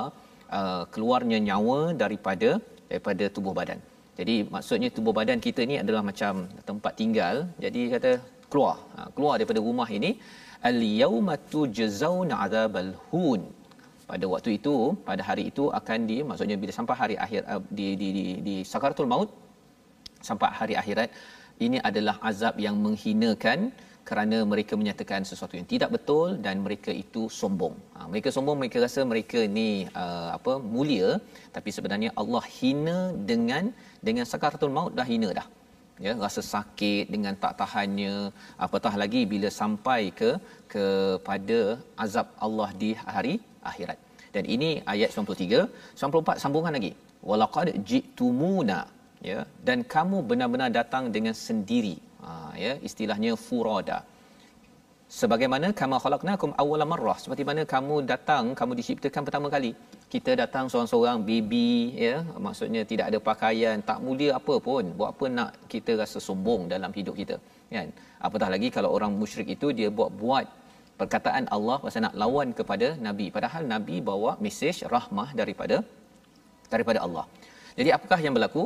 uh, 0.58 0.82
keluarnya 0.94 1.38
nyawa 1.48 1.78
daripada 2.02 2.50
daripada 2.90 3.24
tubuh 3.36 3.54
badan 3.58 3.80
jadi 4.18 4.34
maksudnya 4.54 4.88
tubuh 4.96 5.12
badan 5.18 5.38
kita 5.46 5.62
ni 5.70 5.76
adalah 5.82 6.02
macam 6.10 6.46
tempat 6.68 6.92
tinggal. 7.00 7.36
Jadi 7.64 7.80
kata 7.94 8.10
keluar. 8.52 8.76
Ha, 8.94 9.10
keluar 9.16 9.34
daripada 9.38 9.60
rumah 9.68 9.88
ini 9.98 10.10
al 10.70 10.78
yauma 11.02 11.34
tujzauna 11.52 12.34
adzabal 12.46 12.92
hun. 13.10 13.42
Pada 14.10 14.24
waktu 14.32 14.50
itu, 14.58 14.74
pada 15.08 15.22
hari 15.28 15.44
itu 15.50 15.64
akan 15.78 15.98
di 16.10 16.16
maksudnya 16.28 16.56
bila 16.62 16.72
sampai 16.78 16.94
hari 17.02 17.16
akhir 17.24 17.40
uh, 17.52 17.62
di 17.78 17.86
di 18.00 18.08
di, 18.16 18.24
di 18.46 18.56
sakaratul 18.72 19.10
maut 19.12 19.30
sampai 20.28 20.48
hari 20.58 20.74
akhirat 20.82 21.08
ini 21.66 21.78
adalah 21.88 22.16
azab 22.30 22.54
yang 22.66 22.76
menghinakan 22.84 23.58
kerana 24.08 24.36
mereka 24.52 24.74
menyatakan 24.80 25.22
sesuatu 25.30 25.54
yang 25.58 25.66
tidak 25.72 25.90
betul 25.96 26.36
dan 26.44 26.56
mereka 26.66 26.92
itu 27.02 27.22
sombong. 27.40 27.74
Ha, 27.96 28.06
mereka 28.12 28.28
sombong, 28.36 28.56
mereka 28.62 28.78
rasa 28.86 29.00
mereka 29.12 29.38
ini 29.50 29.68
uh, 30.02 30.30
apa 30.38 30.52
mulia, 30.74 31.10
tapi 31.56 31.70
sebenarnya 31.76 32.10
Allah 32.22 32.44
hina 32.58 32.98
dengan 33.30 33.66
dengan 34.06 34.26
sakaratul 34.32 34.74
maut 34.76 34.94
dah 35.00 35.08
hina 35.12 35.30
dah. 35.38 35.46
Ya, 36.04 36.12
rasa 36.24 36.42
sakit 36.54 37.04
dengan 37.14 37.34
tak 37.42 37.52
tahannya, 37.60 38.14
apatah 38.66 38.94
lagi 39.02 39.20
bila 39.32 39.48
sampai 39.60 40.00
ke 40.20 40.30
kepada 40.72 41.60
azab 42.04 42.28
Allah 42.46 42.68
di 42.82 42.90
hari 43.14 43.34
akhirat. 43.70 43.98
Dan 44.34 44.44
ini 44.54 44.70
ayat 44.94 45.10
93, 45.14 45.70
94 46.02 46.42
sambungan 46.42 46.74
lagi. 46.78 46.92
Walaqad 47.30 47.68
jitumuna 47.90 48.80
ya 49.28 49.38
dan 49.68 49.78
kamu 49.94 50.18
benar-benar 50.30 50.70
datang 50.78 51.04
dengan 51.14 51.34
sendiri 51.46 51.96
ha, 52.24 52.32
ya 52.64 52.72
istilahnya 52.88 53.32
furada 53.46 53.98
sebagaimana 55.20 55.66
kama 55.80 55.96
khalaqnakum 56.02 56.50
awwala 56.62 56.84
marrah 56.92 57.16
seperti 57.22 57.42
mana 57.48 57.62
kamu 57.72 57.96
datang 58.12 58.44
kamu 58.58 58.72
diciptakan 58.80 59.22
pertama 59.26 59.48
kali. 59.54 59.70
Kita 60.14 60.32
datang 60.40 60.64
seorang-seorang 60.70 61.18
baby 61.28 61.70
ya 62.06 62.16
maksudnya 62.46 62.82
tidak 62.90 63.06
ada 63.10 63.18
pakaian 63.28 63.78
tak 63.88 63.98
mulia 64.04 64.30
apa 64.40 64.54
pun 64.66 64.84
buat 64.98 65.10
apa 65.14 65.26
nak 65.36 65.50
kita 65.72 65.92
rasa 66.02 66.18
sombong 66.26 66.62
dalam 66.72 66.90
hidup 66.98 67.14
kita 67.20 67.36
kan? 67.76 67.88
Apatah 68.26 68.48
lagi 68.54 68.68
kalau 68.76 68.90
orang 68.96 69.12
musyrik 69.22 69.48
itu 69.56 69.70
dia 69.78 69.88
buat-buat 69.98 70.46
perkataan 71.00 71.44
Allah 71.56 71.76
pasal 71.84 72.02
nak 72.06 72.16
lawan 72.22 72.50
kepada 72.58 72.88
nabi. 73.06 73.26
Padahal 73.36 73.62
nabi 73.74 73.98
bawa 74.10 74.32
mesej 74.46 74.76
rahmah 74.94 75.28
daripada 75.40 75.78
daripada 76.74 76.98
Allah. 77.06 77.26
Jadi 77.78 77.90
apakah 77.96 78.18
yang 78.24 78.34
berlaku 78.36 78.64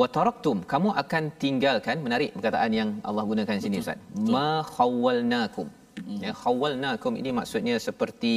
wa 0.00 0.06
taraktum 0.16 0.58
kamu 0.72 0.88
akan 1.02 1.24
tinggalkan 1.42 1.96
menarik 2.06 2.30
perkataan 2.36 2.72
yang 2.80 2.90
Allah 3.08 3.24
gunakan 3.30 3.56
sini 3.64 3.78
ustaz. 3.84 4.00
Ma 4.36 4.48
khawalnakum 4.74 5.66
hmm. 5.68 6.20
ya 6.24 6.32
khawalnakum 6.42 7.12
ini 7.20 7.30
maksudnya 7.38 7.76
seperti 7.88 8.34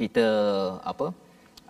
kita 0.00 0.26
apa 0.92 1.06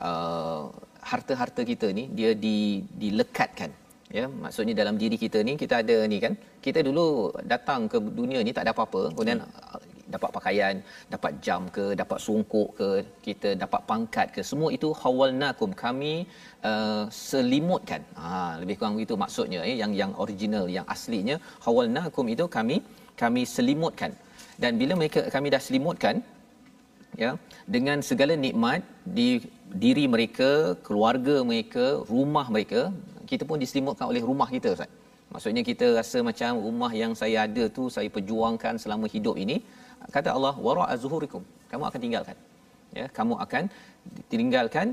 uh, 0.08 0.62
harta-harta 1.10 1.62
kita 1.72 1.88
ni 1.98 2.04
dia 2.18 2.30
di 2.46 2.56
dilekatkan. 3.02 3.72
Ya 4.16 4.24
maksudnya 4.42 4.74
dalam 4.80 4.96
diri 5.02 5.16
kita 5.24 5.38
ni 5.46 5.52
kita 5.62 5.74
ada 5.82 5.96
ni 6.12 6.18
kan 6.24 6.34
kita 6.66 6.80
dulu 6.88 7.06
datang 7.52 7.80
ke 7.92 7.98
dunia 8.18 8.40
ni 8.46 8.52
tak 8.56 8.64
ada 8.66 8.72
apa-apa 8.76 9.00
kemudian 9.10 9.40
dapat 10.14 10.30
pakaian, 10.36 10.76
dapat 11.14 11.32
jam 11.46 11.62
ke, 11.76 11.84
dapat 12.00 12.18
songkok 12.26 12.68
ke, 12.78 12.90
kita 13.26 13.48
dapat 13.62 13.80
pangkat 13.90 14.26
ke, 14.34 14.40
semua 14.50 14.68
itu 14.76 14.88
hawalnakum 15.02 15.70
kami 15.84 16.14
uh, 16.70 17.04
selimutkan. 17.24 18.02
Ha 18.20 18.60
lebih 18.62 18.76
kurang 18.78 18.96
begitu 18.98 19.16
maksudnya 19.24 19.60
eh 19.70 19.76
yang 19.82 19.92
yang 20.00 20.12
original, 20.24 20.66
yang 20.76 20.86
aslinya 20.94 21.36
hawalnakum 21.66 22.28
itu 22.34 22.46
kami 22.56 22.78
kami 23.22 23.42
selimutkan. 23.56 24.12
Dan 24.62 24.72
bila 24.80 24.92
mereka 25.00 25.20
kami 25.34 25.48
dah 25.54 25.62
selimutkan 25.66 26.16
ya 27.22 27.30
dengan 27.74 27.98
segala 28.10 28.34
nikmat 28.44 28.80
di 29.18 29.28
diri 29.84 30.04
mereka, 30.14 30.50
keluarga 30.86 31.36
mereka, 31.50 31.86
rumah 32.12 32.46
mereka, 32.54 32.80
kita 33.30 33.44
pun 33.48 33.58
diselimutkan 33.64 34.06
oleh 34.12 34.22
rumah 34.30 34.48
kita 34.56 34.70
Ustaz. 34.76 34.90
Maksudnya 35.34 35.62
kita 35.68 35.86
rasa 35.98 36.18
macam 36.28 36.50
rumah 36.66 36.92
yang 37.02 37.12
saya 37.20 37.38
ada 37.46 37.64
tu 37.76 37.84
saya 37.96 38.08
perjuangkan 38.16 38.74
selama 38.82 39.06
hidup 39.14 39.36
ini 39.44 39.56
kata 40.14 40.28
Allah 40.36 40.54
wara'a 40.66 40.94
zuhurikum. 41.04 41.42
Kamu 41.70 41.84
akan 41.88 42.00
tinggalkan. 42.04 42.36
Ya 42.98 43.06
kamu 43.16 43.34
akan 43.44 43.64
tinggalkan 44.32 44.86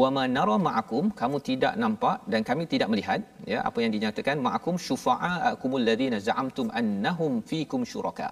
wa 0.00 0.08
manara 0.18 0.56
ma'akum. 0.66 1.04
Kamu 1.20 1.36
tidak 1.48 1.74
nampak 1.82 2.18
dan 2.32 2.40
kami 2.50 2.64
tidak 2.72 2.88
melihat 2.92 3.20
ya 3.52 3.58
apa 3.68 3.78
yang 3.84 3.92
dinyatakan 3.96 4.36
ma'akum 4.46 4.76
syufa'akumul 4.88 5.84
ladina 5.88 6.18
za'amtum 6.28 6.68
annahum 6.80 7.42
fikum 7.50 7.82
syuraka. 7.92 8.28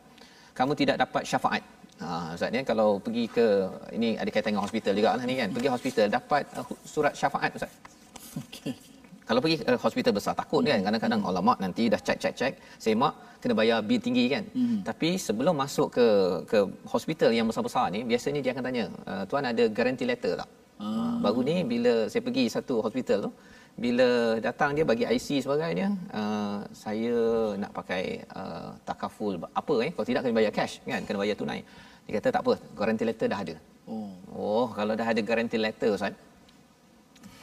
Kamu 0.58 0.72
tidak 0.80 0.96
dapat 1.04 1.22
syafaat. 1.30 1.62
Ha 2.02 2.08
ustaz 2.34 2.50
ni 2.54 2.60
kalau 2.70 2.88
pergi 3.04 3.24
ke 3.36 3.46
ini 3.96 4.08
ada 4.22 4.30
kaitan 4.34 4.50
dengan 4.54 4.64
hospital 4.66 4.92
juga 4.98 5.10
lah 5.18 5.24
ni 5.30 5.34
kan. 5.40 5.48
Pergi 5.56 5.68
hospital 5.76 6.06
dapat 6.18 6.44
uh, 6.58 6.66
surat 6.94 7.14
syafaat 7.20 7.50
ustaz. 7.58 7.72
Okey. 8.42 8.97
Kalau 9.28 9.40
pergi 9.44 9.56
uh, 9.70 9.78
hospital 9.84 10.12
besar 10.18 10.32
takut 10.40 10.62
kan 10.70 10.80
kadang-kadang 10.86 11.20
Hmm. 11.22 11.30
ulama 11.30 11.52
nanti 11.64 11.82
dah 11.92 12.00
check 12.06 12.18
check 12.22 12.34
check 12.40 12.52
semak 12.84 13.12
kena 13.42 13.54
bayar 13.60 13.78
bil 13.88 14.00
tinggi 14.06 14.24
kan 14.34 14.44
Hmm. 14.58 14.78
tapi 14.88 15.10
sebelum 15.26 15.54
masuk 15.64 15.88
ke 15.96 16.06
ke 16.50 16.58
hospital 16.94 17.30
yang 17.38 17.46
besar-besar 17.50 17.84
ni 17.94 18.00
biasanya 18.10 18.40
dia 18.44 18.52
akan 18.54 18.64
tanya 18.68 18.84
uh, 19.12 19.22
tuan 19.30 19.44
ada 19.52 19.64
guarantee 19.76 20.08
letter 20.10 20.32
tak 20.40 20.48
ah. 20.84 21.14
baru 21.24 21.40
ni 21.50 21.56
bila 21.72 21.92
saya 22.12 22.22
pergi 22.28 22.44
satu 22.56 22.74
hospital 22.86 23.18
tu 23.26 23.32
bila 23.84 24.08
datang 24.46 24.70
dia 24.76 24.84
bagi 24.90 25.04
IC 25.16 25.28
sebagainya 25.46 25.88
uh, 26.20 26.58
saya 26.84 27.14
nak 27.62 27.70
pakai 27.78 28.02
uh, 28.40 28.70
takaful 28.88 29.34
apa 29.60 29.74
eh 29.86 29.90
kalau 29.94 30.06
tidak 30.10 30.20
kena 30.24 30.34
bayar 30.40 30.52
cash 30.58 30.74
kan 30.90 31.02
kena 31.06 31.18
bayar 31.22 31.36
tunai 31.40 31.60
dia 32.06 32.12
kata 32.18 32.28
tak 32.36 32.42
apa 32.44 32.54
guarantee 32.78 33.08
letter 33.10 33.28
dah 33.34 33.42
ada 33.46 33.56
Oh. 33.92 34.12
oh 34.44 34.66
kalau 34.76 34.92
dah 35.00 35.06
ada 35.12 35.20
guarantee 35.28 35.60
letter 35.66 35.90
ustaz 35.96 36.12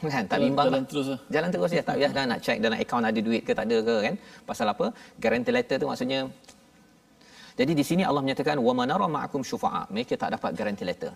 kan 0.04 0.24
tak 0.30 0.38
bimbang 0.44 0.66
jalan 0.68 0.82
lah. 0.82 0.90
terus 0.90 1.06
lah. 1.12 1.20
jalan 1.34 1.48
terus 1.54 1.70
ya 1.78 1.82
tak 1.88 1.96
payah 1.98 2.10
dah 2.16 2.24
nak 2.30 2.40
check 2.44 2.58
dalam 2.64 2.76
akaun 2.84 3.04
ada 3.10 3.20
duit 3.28 3.42
ke 3.46 3.52
tak 3.58 3.64
ada 3.68 3.78
ke 3.88 3.96
kan? 4.06 4.14
Pasal 4.48 4.66
apa? 4.72 4.86
Guarantee 5.22 5.54
letter 5.56 5.76
tu 5.82 5.86
maksudnya 5.90 6.20
jadi 7.56 7.72
di 7.80 7.84
sini 7.88 8.02
Allah 8.08 8.22
menyatakan 8.24 8.60
wa 8.60 8.72
manara 8.76 9.06
ma'akum 9.08 9.40
syufa'a. 9.50 9.82
Mereka 9.88 10.20
tak 10.22 10.30
dapat 10.36 10.50
guarantee 10.58 10.84
letter. 10.90 11.12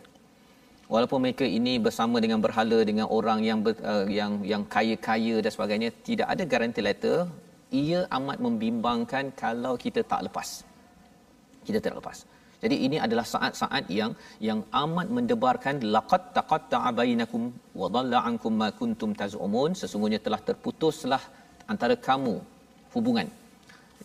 Walaupun 0.89 1.19
mereka 1.25 1.45
ini 1.59 1.77
bersama 1.87 2.17
dengan 2.25 2.41
berhala 2.45 2.79
dengan 2.89 3.07
orang 3.19 3.45
yang 3.49 3.59
ber, 3.61 3.77
uh, 3.93 4.09
yang 4.19 4.41
yang 4.53 4.63
kaya-kaya 4.75 5.45
dan 5.45 5.51
sebagainya 5.57 5.91
tidak 6.09 6.27
ada 6.33 6.43
guarantee 6.53 6.85
letter 6.89 7.17
ia 7.71 8.01
amat 8.19 8.41
membimbangkan 8.47 9.31
kalau 9.37 9.77
kita 9.85 10.01
tak 10.13 10.27
lepas. 10.27 10.65
Kita 11.67 11.79
tidak 11.79 12.01
lepas 12.01 12.25
jadi 12.63 12.77
ini 12.87 12.97
adalah 13.07 13.25
saat-saat 13.33 13.85
yang 13.99 14.13
yang 14.49 14.61
amat 14.83 15.09
mendebarkan 15.17 15.77
laqad 15.95 16.23
taqatta'a 16.39 16.91
bainakum 17.01 17.43
wa 17.81 17.89
dhalla 17.95 18.19
'ankum 18.29 18.53
ma 18.63 18.69
kuntum 18.81 19.11
taz'umun. 19.21 19.73
Sesungguhnya 19.81 20.21
telah 20.27 20.41
terputuslah 20.49 21.23
antara 21.73 21.97
kamu 22.09 22.35
hubungan. 22.95 23.29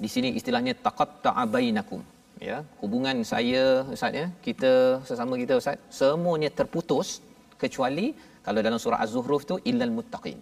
Di 0.03 0.09
sini 0.13 0.29
istilahnya 0.39 0.73
taqatta'a 0.87 1.43
bainakum. 1.55 2.01
Ya 2.47 2.57
hubungan 2.81 3.17
saya 3.31 3.63
ustaz 3.95 4.15
ya 4.21 4.25
kita 4.47 4.71
sesama 5.09 5.33
kita 5.43 5.53
ustaz 5.61 5.77
semuanya 5.99 6.49
terputus 6.59 7.09
kecuali 7.63 8.07
kalau 8.45 8.59
dalam 8.65 8.79
surah 8.83 8.99
az-zukhruf 9.03 9.43
tu 9.51 9.55
illal 9.69 9.93
muttaqin 9.97 10.39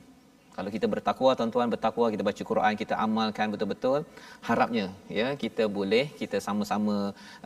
kalau 0.56 0.70
kita 0.76 0.88
bertakwa 0.94 1.30
tuan-tuan 1.38 1.70
bertakwa 1.74 2.08
kita 2.14 2.24
baca 2.30 2.44
Quran 2.50 2.74
kita 2.82 2.96
amalkan 3.06 3.48
betul-betul 3.54 4.00
harapnya 4.48 4.86
ya 5.20 5.28
kita 5.44 5.64
boleh 5.78 6.06
kita 6.22 6.38
sama-sama 6.48 6.96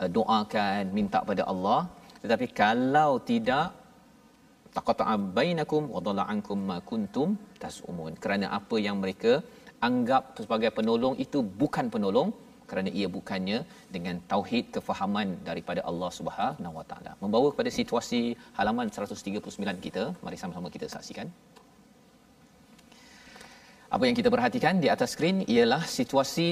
uh, 0.02 0.10
doakan 0.18 0.84
minta 0.98 1.22
pada 1.30 1.46
Allah. 1.52 1.82
Tetapi 2.24 2.48
kalau 2.62 3.12
tidak 3.32 3.68
taqata'a 4.78 5.16
bainakum 5.38 5.84
wa 5.94 6.02
dhalla 6.06 6.24
ankum 6.34 6.60
ma 6.70 6.78
kuntum 6.90 7.30
tas'umun 7.64 8.14
kerana 8.24 8.48
apa 8.60 8.76
yang 8.88 8.98
mereka 9.04 9.34
anggap 9.90 10.24
sebagai 10.44 10.72
penolong 10.78 11.16
itu 11.26 11.40
bukan 11.62 11.88
penolong 11.96 12.30
kerana 12.70 12.90
ia 13.00 13.08
bukannya 13.18 13.58
dengan 13.96 14.16
tauhid 14.32 14.66
kefahaman 14.76 15.28
daripada 15.50 15.82
Allah 15.90 16.10
Subhanahu 16.20 16.78
wa 16.80 16.86
taala. 16.90 17.12
Membawa 17.24 17.48
kepada 17.54 17.72
situasi 17.80 18.22
halaman 18.58 18.90
139 18.92 19.86
kita. 19.86 20.04
Mari 20.26 20.40
sama-sama 20.42 20.68
kita 20.76 20.88
saksikan 20.96 21.30
apa 23.96 24.04
yang 24.08 24.16
kita 24.20 24.30
perhatikan 24.34 24.76
di 24.84 24.88
atas 24.94 25.10
skrin 25.16 25.38
ialah 25.54 25.80
situasi 25.98 26.48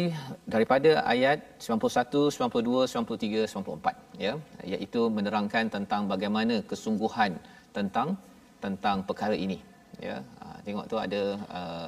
daripada 0.54 0.92
ayat 1.14 1.40
91, 1.60 2.32
92, 2.32 2.88
93, 2.96 3.52
94 3.52 4.24
ya. 4.26 4.34
Iaitu 4.72 5.02
menerangkan 5.18 5.68
tentang 5.76 6.08
bagaimana 6.12 6.56
kesungguhan 6.70 7.34
tentang 7.78 8.10
tentang 8.64 9.04
perkara 9.10 9.36
ini 9.46 9.60
ya. 10.08 10.16
Ha, 10.40 10.46
tengok 10.66 10.86
tu 10.92 10.98
ada 11.06 11.22
uh, 11.58 11.88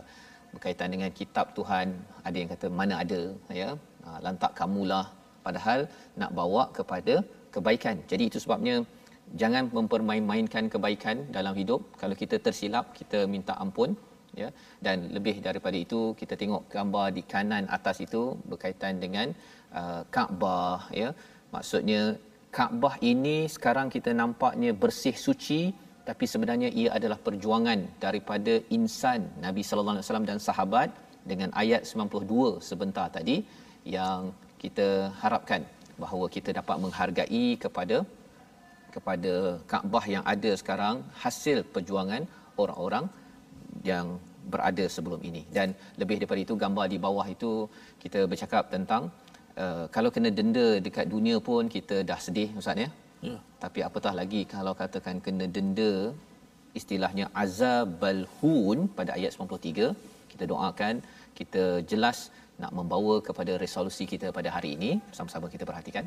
berkaitan 0.52 0.92
dengan 0.96 1.12
kitab 1.20 1.56
Tuhan. 1.60 1.96
Ada 2.28 2.38
yang 2.42 2.50
kata 2.54 2.68
mana 2.80 2.94
ada 3.04 3.22
ya. 3.62 3.70
Ha, 4.04 4.20
lantak 4.26 4.52
kamulah 4.60 5.06
padahal 5.48 5.80
nak 6.20 6.34
bawa 6.40 6.66
kepada 6.80 7.24
kebaikan. 7.56 7.96
Jadi 8.12 8.24
itu 8.32 8.40
sebabnya 8.44 8.76
jangan 9.42 9.72
mempermain-mainkan 9.78 10.68
kebaikan 10.76 11.24
dalam 11.38 11.56
hidup. 11.62 11.88
Kalau 12.04 12.18
kita 12.24 12.36
tersilap 12.48 12.92
kita 13.00 13.22
minta 13.36 13.56
ampun 13.64 13.96
ya. 14.42 14.50
Dan 14.86 14.98
lebih 15.16 15.36
daripada 15.48 15.78
itu 15.86 16.02
kita 16.20 16.36
tengok 16.42 16.64
gambar 16.76 17.08
di 17.18 17.24
kanan 17.34 17.66
atas 17.78 17.98
itu 18.06 18.22
berkaitan 18.52 18.96
dengan 19.04 19.28
uh, 19.80 20.02
Kaabah 20.16 20.82
ya. 21.02 21.10
Maksudnya 21.56 22.02
Kaabah 22.58 22.96
ini 23.12 23.38
sekarang 23.56 23.88
kita 23.96 24.12
nampaknya 24.22 24.72
bersih 24.84 25.16
suci 25.28 25.62
tapi 26.10 26.26
sebenarnya 26.34 26.70
ia 26.82 26.90
adalah 26.98 27.20
perjuangan 27.26 27.80
daripada 28.04 28.54
insan 28.78 29.22
Nabi 29.46 29.62
sallallahu 29.68 29.96
alaihi 29.96 30.08
wasallam 30.08 30.30
dan 30.30 30.40
sahabat 30.48 30.90
dengan 31.32 31.50
ayat 31.62 31.82
92 31.84 32.64
sebentar 32.70 33.08
tadi 33.18 33.38
yang 33.96 34.22
kita 34.64 34.88
harapkan 35.22 35.62
bahawa 36.04 36.26
kita 36.36 36.50
dapat 36.60 36.78
menghargai 36.84 37.46
kepada 37.64 37.98
kepada 38.96 39.34
Kaabah 39.72 40.06
yang 40.16 40.24
ada 40.34 40.52
sekarang 40.62 40.96
hasil 41.24 41.58
perjuangan 41.76 42.24
orang-orang 42.64 43.06
yang 43.90 44.08
berada 44.54 44.86
sebelum 44.96 45.22
ini. 45.30 45.42
Dan 45.58 45.76
lebih 46.02 46.16
daripada 46.20 46.42
itu 46.46 46.56
gambar 46.64 46.86
di 46.94 46.98
bawah 47.06 47.28
itu 47.36 47.52
kita 48.04 48.22
bercakap 48.32 48.64
tentang 48.76 49.04
uh, 49.64 49.86
kalau 49.96 50.10
kena 50.16 50.32
denda 50.40 50.68
dekat 50.88 51.06
dunia 51.16 51.38
pun 51.50 51.66
kita 51.76 51.98
dah 52.10 52.20
sedih 52.28 52.50
ustaz 52.62 52.84
ya? 52.86 52.90
Ya. 53.28 53.38
tapi 53.64 53.80
apatah 53.86 54.14
lagi 54.20 54.42
kalau 54.52 54.74
katakan 54.82 55.18
kena 55.26 55.46
denda 55.56 55.92
istilahnya 56.80 57.26
azabal 57.44 58.22
hun 58.38 58.80
pada 58.98 59.12
ayat 59.18 59.32
93 59.34 59.90
kita 60.32 60.44
doakan 60.52 60.96
kita 61.40 61.64
jelas 61.92 62.20
nak 62.62 62.72
membawa 62.78 63.16
kepada 63.28 63.54
resolusi 63.64 64.04
kita 64.14 64.28
pada 64.38 64.50
hari 64.56 64.70
ini. 64.78 64.92
Sama-sama 65.18 65.46
kita 65.54 65.66
perhatikan. 65.70 66.06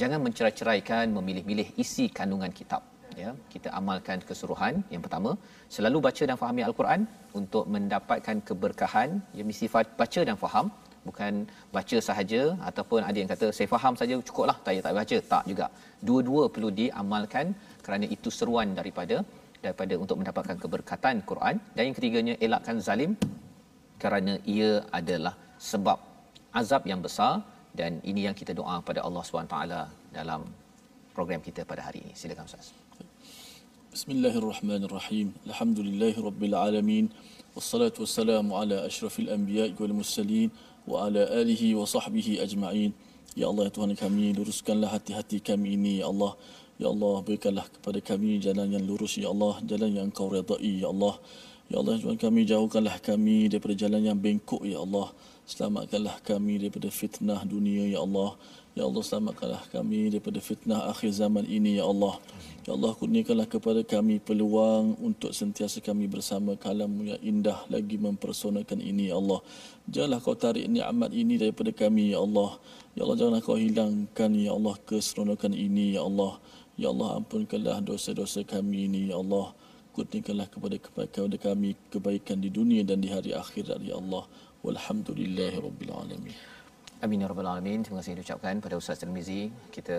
Jangan 0.00 0.18
mencerai-ceraikan 0.26 1.06
memilih-milih 1.16 1.68
isi 1.82 2.06
kandungan 2.18 2.50
kitab 2.60 2.82
ya 3.22 3.30
kita 3.52 3.68
amalkan 3.78 4.18
keseluruhan. 4.28 4.74
Yang 4.94 5.02
pertama 5.06 5.30
selalu 5.76 5.98
baca 6.06 6.22
dan 6.30 6.36
fahami 6.42 6.62
al-Quran 6.68 7.00
untuk 7.40 7.64
mendapatkan 7.74 8.36
keberkahan. 8.48 9.10
Yang 9.36 9.46
mesti 9.50 9.66
baca 10.00 10.20
dan 10.28 10.36
faham 10.44 10.66
bukan 11.08 11.32
baca 11.76 11.96
sahaja 12.08 12.42
ataupun 12.70 13.00
ada 13.08 13.16
yang 13.20 13.30
kata 13.32 13.46
saya 13.56 13.68
faham 13.74 13.94
saja 14.00 14.14
cukuplah. 14.28 14.56
Tak 14.64 14.72
payah 14.72 14.84
tak 14.86 14.96
baca. 15.00 15.16
Tak 15.32 15.44
juga. 15.52 15.66
Dua-dua 16.08 16.44
perlu 16.54 16.70
diamalkan 16.80 17.46
kerana 17.86 18.08
itu 18.16 18.30
seruan 18.38 18.70
daripada 18.80 19.18
daripada 19.64 19.94
untuk 20.02 20.16
mendapatkan 20.20 20.56
keberkatan 20.64 21.16
Quran. 21.30 21.56
Dan 21.76 21.82
yang 21.88 21.96
ketiganya 21.98 22.34
elakkan 22.46 22.78
zalim 22.88 23.12
kerana 24.02 24.34
ia 24.56 24.70
adalah 25.00 25.34
sebab 25.70 25.98
azab 26.62 26.84
yang 26.92 27.02
besar. 27.08 27.34
Dan 27.78 27.92
ini 28.10 28.20
yang 28.26 28.36
kita 28.40 28.52
doa 28.58 28.74
pada 28.88 29.00
Allah 29.06 29.22
SWT 29.26 29.56
dalam 30.18 30.40
program 31.16 31.40
kita 31.48 31.62
pada 31.70 31.82
hari 31.86 31.98
ini. 32.04 32.12
Silakan 32.20 32.46
ustaz 32.50 32.83
Bismillahirrahmanirrahim. 33.94 35.38
Alhamdulillahi 35.46 36.18
Rabbil 36.18 36.50
Alamin. 36.58 37.14
Wassalatu 37.54 38.02
wassalamu 38.02 38.58
ala 38.58 38.82
ashrafil 38.82 39.30
anbiya'i 39.30 39.70
wal 39.78 39.94
musselin. 39.94 40.50
Wa 40.82 41.06
ala 41.06 41.22
alihi 41.30 41.78
wa 41.78 41.86
sahbihi 41.86 42.42
ajma'in. 42.42 42.90
Ya 43.38 43.46
Allah, 43.46 43.70
ya 43.70 43.72
Tuhan 43.78 43.94
kami, 43.94 44.34
luruskanlah 44.34 44.98
hati-hati 44.98 45.38
kami 45.38 45.78
ini, 45.78 46.02
Ya 46.02 46.10
Allah. 46.10 46.34
Ya 46.74 46.90
Allah, 46.90 47.22
berikanlah 47.22 47.70
kepada 47.70 48.02
kami 48.02 48.42
jalan 48.42 48.74
yang 48.74 48.82
lurus, 48.82 49.14
Ya 49.14 49.30
Allah. 49.30 49.62
Jalan 49.62 49.94
yang 49.94 50.10
kau 50.10 50.26
redai, 50.26 50.82
Ya 50.82 50.90
Allah. 50.90 51.14
Ya 51.70 51.78
Allah, 51.78 51.94
ya 51.94 52.02
Tuhan 52.02 52.18
kami, 52.18 52.40
jauhkanlah 52.50 52.98
kami 52.98 53.46
daripada 53.46 53.78
jalan 53.78 54.02
yang 54.02 54.18
bengkok, 54.18 54.66
Ya 54.66 54.82
Allah. 54.82 55.14
Selamatkanlah 55.46 56.18
kami 56.26 56.58
daripada 56.58 56.90
fitnah 56.90 57.46
dunia, 57.46 57.86
Ya 57.86 58.02
Allah. 58.02 58.34
Ya 58.74 58.82
Allah 58.90 59.06
selamatkanlah 59.06 59.70
kami 59.70 60.10
daripada 60.10 60.42
fitnah 60.42 60.90
akhir 60.90 61.14
zaman 61.14 61.46
ini 61.46 61.78
ya 61.78 61.86
Allah. 61.86 62.18
Ya 62.66 62.74
Allah 62.74 62.90
kurniakanlah 62.90 63.46
kepada 63.46 63.86
kami 63.86 64.18
peluang 64.18 64.98
untuk 64.98 65.30
sentiasa 65.30 65.78
kami 65.78 66.10
bersama. 66.10 66.58
Kalamu 66.58 67.06
yang 67.06 67.22
indah 67.22 67.62
lagi 67.70 67.94
mempersonakan 68.02 68.82
ini 68.82 69.14
ya 69.14 69.22
Allah. 69.22 69.46
Janganlah 69.86 70.18
kau 70.18 70.34
tarik 70.34 70.66
nikmat 70.66 71.14
ini 71.14 71.38
daripada 71.38 71.70
kami 71.70 72.18
ya 72.18 72.26
Allah. 72.26 72.58
Ya 72.98 73.06
Allah 73.06 73.14
janganlah 73.14 73.42
kau 73.46 73.54
hilangkan 73.54 74.30
ya 74.34 74.50
Allah 74.50 74.74
keseronokan 74.82 75.54
ini 75.54 75.94
ya 75.94 76.02
Allah. 76.02 76.42
Ya 76.74 76.90
Allah 76.90 77.22
ampunkanlah 77.22 77.78
dosa-dosa 77.78 78.42
kami 78.42 78.90
ini 78.90 79.14
ya 79.14 79.22
Allah. 79.22 79.54
Kurniakanlah 79.94 80.50
kepada 80.50 80.76
kepada 80.82 81.36
kami 81.38 81.78
kebaikan 81.94 82.42
di 82.42 82.50
dunia 82.50 82.82
dan 82.82 82.98
di 82.98 83.06
hari 83.06 83.38
akhirat 83.38 83.78
ya 83.86 84.02
Allah. 84.02 84.26
Walhamdulillahi 84.66 85.62
rabbil 85.62 85.94
alamin 85.94 86.53
Amin 87.04 87.22
ya 87.22 87.28
rabbal 87.30 87.48
alamin. 87.52 87.80
Terima 87.84 88.00
kasih 88.00 88.14
diucapkan 88.18 88.60
pada 88.64 88.74
Ustaz 88.80 89.00
Tirmizi. 89.00 89.42
Kita 89.76 89.96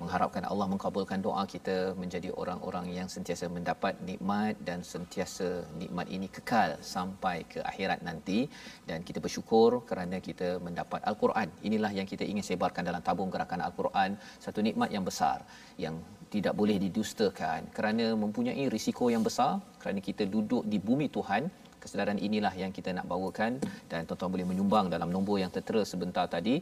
mengharapkan 0.00 0.44
Allah 0.50 0.66
mengabulkan 0.72 1.18
doa 1.24 1.42
kita 1.54 1.76
menjadi 2.02 2.28
orang-orang 2.40 2.86
yang 2.98 3.08
sentiasa 3.14 3.50
mendapat 3.56 3.98
nikmat 4.08 4.54
dan 4.68 4.78
sentiasa 4.92 5.48
nikmat 5.80 6.06
ini 6.16 6.28
kekal 6.36 6.78
sampai 6.94 7.36
ke 7.52 7.58
akhirat 7.70 8.06
nanti 8.08 8.38
dan 8.86 9.02
kita 9.08 9.18
bersyukur 9.24 9.82
kerana 9.90 10.22
kita 10.28 10.62
mendapat 10.66 11.02
al-Quran. 11.10 11.50
Inilah 11.66 11.90
yang 11.98 12.06
kita 12.12 12.22
ingin 12.22 12.46
sebarkan 12.50 12.86
dalam 12.90 13.02
tabung 13.08 13.32
gerakan 13.34 13.66
al-Quran, 13.66 14.14
satu 14.46 14.62
nikmat 14.68 14.94
yang 14.94 15.02
besar 15.10 15.42
yang 15.84 15.98
tidak 16.30 16.54
boleh 16.60 16.78
didustakan 16.86 17.74
kerana 17.74 18.06
mempunyai 18.24 18.70
risiko 18.76 19.10
yang 19.14 19.26
besar 19.26 19.58
kerana 19.82 19.98
kita 19.98 20.22
duduk 20.34 20.62
di 20.72 20.78
bumi 20.78 21.10
Tuhan 21.10 21.42
kesedaran 21.86 22.18
inilah 22.28 22.52
yang 22.62 22.74
kita 22.78 22.90
nak 22.98 23.06
bawakan 23.12 23.62
dan 23.90 24.00
tuan-tuan 24.10 24.32
boleh 24.34 24.46
menyumbang 24.50 24.86
dalam 24.94 25.08
nombor 25.16 25.38
yang 25.42 25.52
tertera 25.56 25.82
sebentar 25.92 26.26
tadi 26.36 26.58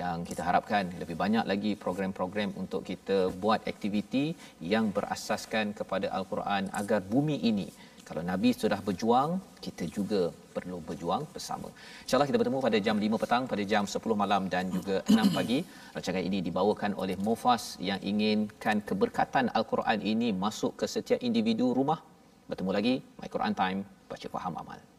yang 0.00 0.26
kita 0.30 0.42
harapkan 0.48 0.90
lebih 1.02 1.16
banyak 1.22 1.46
lagi 1.52 1.72
program-program 1.84 2.52
untuk 2.62 2.82
kita 2.90 3.18
buat 3.44 3.62
aktiviti 3.72 4.26
yang 4.74 4.90
berasaskan 4.96 5.72
kepada 5.80 6.10
al-Quran 6.18 6.68
agar 6.82 7.00
bumi 7.14 7.38
ini 7.52 7.68
kalau 8.04 8.20
Nabi 8.30 8.52
sudah 8.52 8.78
berjuang, 8.86 9.30
kita 9.64 9.84
juga 9.96 10.28
perlu 10.56 10.76
berjuang 10.88 11.24
bersama. 11.34 11.68
InsyaAllah 12.04 12.28
kita 12.28 12.38
bertemu 12.40 12.58
pada 12.66 12.78
jam 12.86 12.96
5 13.00 13.22
petang, 13.22 13.44
pada 13.52 13.64
jam 13.72 13.84
10 13.88 14.22
malam 14.22 14.42
dan 14.54 14.68
juga 14.76 15.00
6 15.08 15.36
pagi. 15.36 15.58
Rancangan 15.96 16.24
ini 16.28 16.38
dibawakan 16.44 16.92
oleh 17.00 17.16
Mufas 17.26 17.80
yang 17.88 18.00
inginkan 18.04 18.84
keberkatan 18.88 19.48
Al-Quran 19.56 20.04
ini 20.04 20.36
masuk 20.44 20.76
ke 20.82 20.86
setiap 20.94 21.20
individu 21.24 21.72
rumah. 21.72 22.04
Bertemu 22.44 22.70
lagi, 22.76 22.94
My 23.16 23.28
Quran 23.32 23.56
Time, 23.56 23.80
baca 24.08 24.28
faham 24.28 24.54
amal. 24.58 24.93